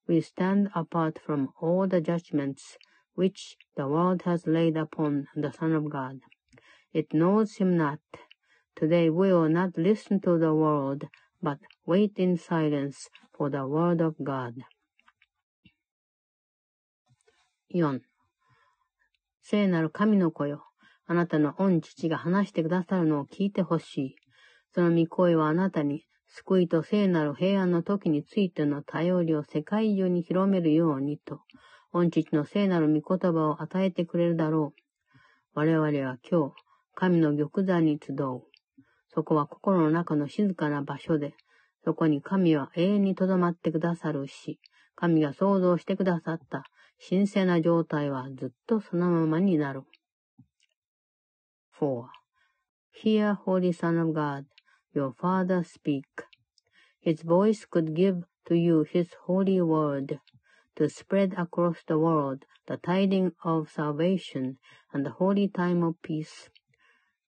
[0.08, 2.78] We stand apart from all the judgments
[3.16, 6.20] which the world has laid upon the Son of God.
[6.94, 8.00] It knows him not,
[8.78, 11.06] Today we will not listen to the world,
[11.42, 11.58] but
[11.88, 14.54] wait in silence for the word of God.
[17.74, 18.02] 4.
[19.42, 20.64] 聖なる神の子よ。
[21.07, 24.17] あなたの御父が話してくださるのを聞いてほしい。
[24.75, 31.41] その御声はあなたに救いと聖なる平安の時についての頼りを世界中に広めるようにと、
[31.93, 34.81] 御父の聖なる御言葉を与えてくれるだろう。
[35.55, 36.55] 我々は今日、
[36.95, 38.43] 神の玉座に集う。
[39.09, 41.35] そこは心の中の静かな場所で、
[41.85, 44.59] そこに神は永遠に留まってくださるし、
[44.95, 46.65] 神が創造してくださった
[47.07, 49.83] 神聖な状態はずっとそのままになる。
[51.83, 52.11] 4.
[52.93, 54.47] Hear, Holy Son of God,
[54.95, 56.07] your Father speak.
[57.01, 60.21] His voice could give to you his holy word,
[60.77, 64.59] to spread across the world the tidings of salvation
[64.93, 66.51] and the holy time of peace.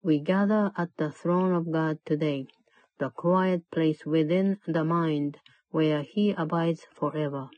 [0.04, 2.48] We gather at the throne of God today,
[3.00, 5.38] the quiet place within the mind
[5.70, 7.50] where He abides forever,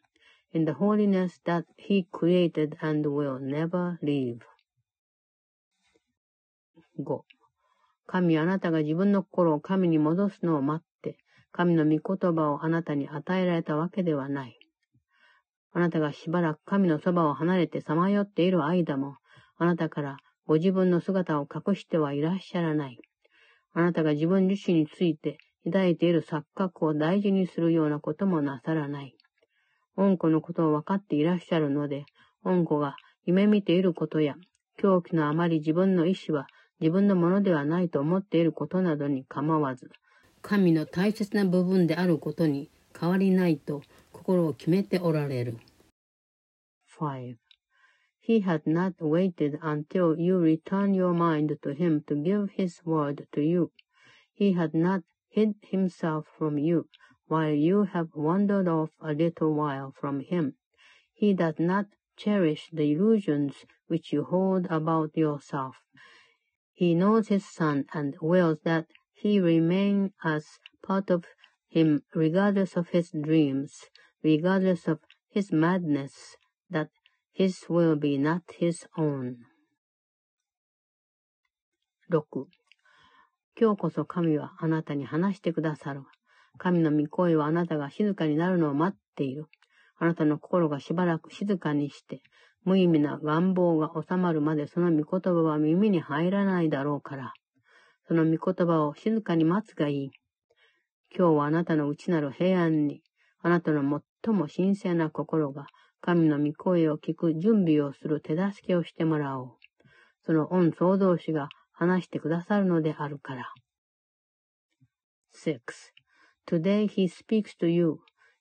[0.51, 4.43] in the holiness that He created and will never leave.
[6.99, 7.21] 5.
[8.05, 11.17] 神あなたが自分の心を神に戻すのを待って、
[11.51, 14.57] 神の御言葉をあなたに与えられたわけではない。
[15.73, 19.17] あなたがしばらく神のそばを離れてさまよっている間も、
[19.57, 22.99] あなたからご自分の姿を隠してはいらっしゃらない。
[23.73, 29.15] あなたが自分自身について抱いている錯覚を大事にするようなこともなさらない。
[29.95, 32.05] 恩子のことを分かっていらっしゃるので、
[32.43, 34.35] 恩子が夢見ていることや、
[34.77, 36.47] 狂気のあまり自分の意志は
[36.82, 39.90] 自分のものではないと思っていることなどに構わず、
[40.42, 45.58] 神の大切な部分であることに変わりないと心を決めておられる。
[46.98, 47.36] 5.
[48.20, 53.26] He had not waited until you return your mind to him to give his word
[53.32, 53.70] to you.
[54.34, 56.86] He had not hid himself from you
[57.28, 60.54] while you have wandered off a little while from him.
[61.12, 65.76] He does not cherish the illusions which you hold about yourself.
[66.73, 71.25] He knows his son and wills that he remain as part of
[71.69, 73.89] him regardless of his dreams,
[74.23, 76.35] regardless of his madness,
[76.69, 76.89] that
[77.35, 79.37] His will be not his own.
[82.11, 82.47] 6.
[83.59, 86.03] 今日こそ神はあなたに話してくださる。
[86.59, 89.47] 神の御声はあなたが静かになるのを待っている。
[89.97, 92.21] あなたの心がしばらく静かにして、
[92.65, 97.33] 無意味な願望が収まるまでその御言葉は耳に入らないだろうから。
[98.07, 100.11] その御言葉を静かに待つがいい。
[101.15, 103.01] 今日はあなたの内なる平安に、
[103.41, 105.67] あなたの最も神聖な心が
[106.01, 109.51] 神の御声を聞く準備をする手助けをしてもらおう。
[110.25, 113.53] その恩創造主が話してくださるのであるから。
[115.33, 115.59] 6.
[116.45, 117.99] Today he speaks to you.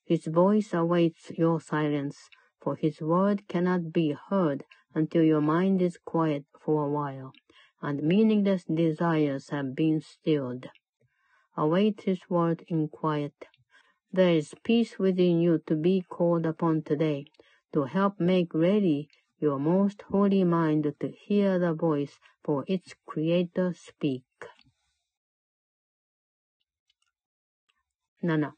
[0.09, 2.15] His voice awaits your silence,
[2.62, 7.34] for his word cannot be heard until your mind is quiet for a while,
[7.82, 10.68] and meaningless desires have been stilled.
[11.56, 13.34] Await his word in quiet.
[14.12, 17.26] There is peace within you to be called upon today,
[17.74, 19.10] to help make ready
[19.40, 24.24] your most holy mind to hear the voice for its creator speak.
[28.22, 28.52] 7.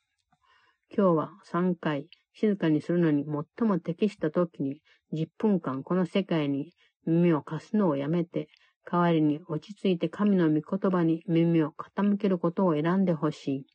[0.91, 4.80] 今日は3回 静かにするのに最も適した時に
[5.12, 6.72] 10分間この世界に
[7.06, 8.48] 耳を貸すのをやめて
[8.90, 13.66] 代わりに落ち着いて神の御言葉に耳を傾けることを選んでほしい。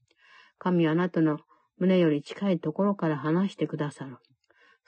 [0.60, 1.40] 神はあなたの
[1.78, 4.18] 胸より近いところから話してくださる。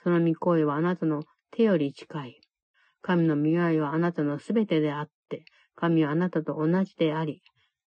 [0.02, 2.40] その御声はあなたの手より近い。
[3.00, 5.44] 神の御愛はあなたのすべてであって、
[5.74, 7.42] 神はあなたと同じであり、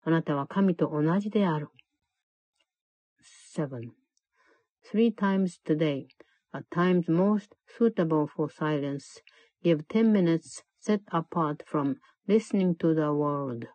[0.04, 1.70] あなたは神と同じである。
[3.56, 4.07] 7.
[4.89, 6.07] Three times today,
[6.53, 9.19] at times most suitable for silence,
[9.61, 13.65] give ten minutes set apart from listening to the world,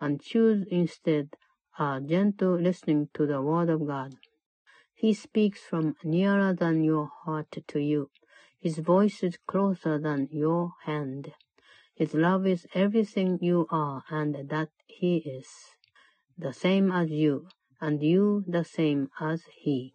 [0.00, 1.34] and choose instead
[1.76, 4.14] a gentle listening to the word of God.
[4.94, 8.10] He speaks from nearer than your heart to you.
[8.60, 11.32] His voice is closer than your hand.
[11.96, 15.48] His love is everything you are and that he is.
[16.38, 17.48] The same as you,
[17.80, 19.94] and you the same as he.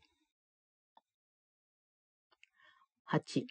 [3.11, 3.47] 8.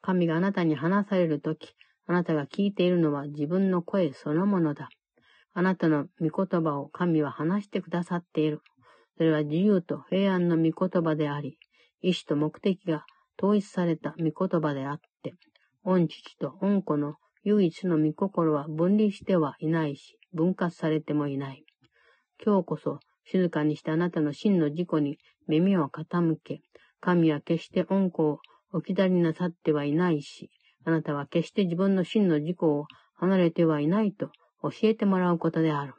[0.00, 1.74] 神があなたに話されるとき、
[2.06, 4.88] あなたが聞いているのは自分の声そのものだ。
[5.52, 8.62] あなたの御言葉を神は話してくださっている。
[9.18, 11.58] それは自由と平安の御言葉であり、
[12.00, 13.04] 意志と目的が
[13.38, 15.34] 統一された御言葉であって、
[15.84, 21.64] 御父と御子の唯一の御心は分離してはいないし、分割されてもいない。
[22.42, 26.62] 今日こそ静かにしてあなたの真の事故に耳を傾け、
[27.06, 28.40] 神は決して恩子を
[28.72, 30.50] 置き去りなさってはいないし、
[30.84, 35.94] あなたは決して自分の真の自己を離れてはいないと教えてもらうことである。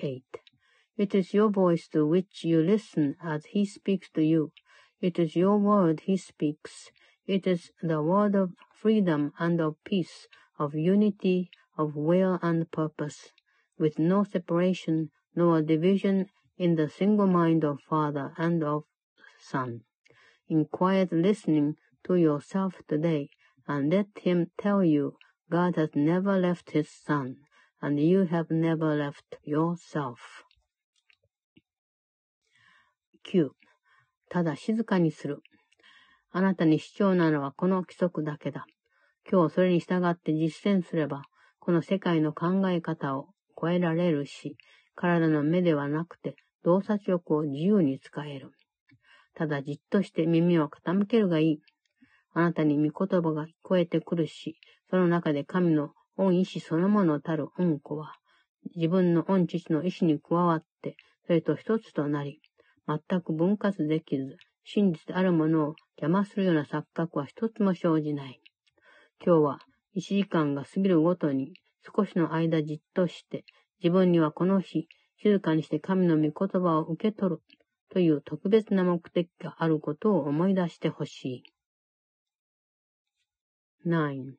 [0.00, 0.20] 8.
[0.98, 4.50] It is your voice to which you listen as he speaks to you.
[5.00, 6.90] It is your word he speaks.
[7.28, 8.50] It is the word of
[8.82, 10.26] freedom and of peace,
[10.58, 13.30] of unity, of will and purpose,
[13.78, 16.26] with no separation nor division
[16.58, 18.82] in the single mind of Father and of
[19.38, 19.82] Son.
[20.48, 23.30] In quiet listening to yourself today
[23.66, 25.14] and let him tell you
[25.50, 27.36] God has never left his son
[27.80, 30.18] and you have never left yourself.
[33.24, 33.50] 9.
[34.30, 35.42] ただ静かにする。
[36.30, 38.66] あなたに主張なのはこの規則だけだ。
[39.30, 41.22] 今日それに従って実践すれば、
[41.60, 43.28] この世界の考え方を
[43.60, 44.56] 超えられるし、
[44.94, 46.34] 体の目ではなくて
[46.68, 48.52] 動作力を自由に使える。
[49.34, 51.60] ただじっとして耳を傾けるがいい。
[52.34, 58.12] あなたに御言葉が聞こえてくるし、その中で神の恩意志そのものたる恩子は、
[58.76, 62.42] 自分の恩父の意志に加わって、それと一つとなり、
[62.86, 68.42] 全く分割できず、真実であるものを邪魔するような錯覚は一つも生じない。
[69.24, 69.58] 今日は
[69.94, 71.54] 一時間が過ぎるごとに
[71.96, 73.46] 少しの間じっとして、
[73.82, 74.86] 自分にはこの日、
[75.21, 77.41] 静かにして神の御言葉を受け取る
[77.89, 81.43] という特別な目的があることを思い出してほしい。
[83.85, 84.33] 9.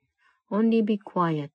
[0.51, 1.51] Only be quiet.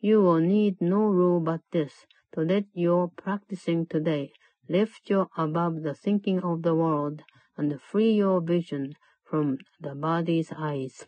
[0.00, 4.32] You will need no rule but this, to let your practicing today
[4.68, 7.22] lift you above the thinking of the world
[7.56, 8.94] and free your vision
[9.24, 11.06] from the body's eyes.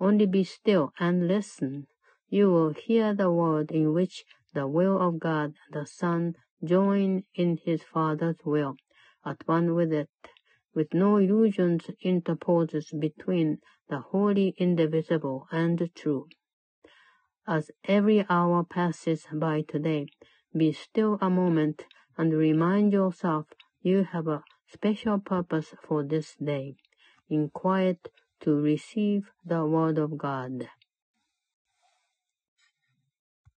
[0.00, 1.86] Only be still and listen.
[2.28, 4.24] You will hear the word in which
[4.54, 8.75] the will of God the Son join in his Father's will
[9.25, 10.09] at one with it,
[10.73, 13.59] with no illusions interposes between
[13.89, 16.27] the wholly indivisible and the true.
[17.47, 20.07] As every hour passes by today,
[20.55, 21.85] be still a moment
[22.17, 23.45] and remind yourself
[23.81, 26.75] you have a special purpose for this day,
[27.29, 28.09] in quiet
[28.41, 30.67] to receive the word of God.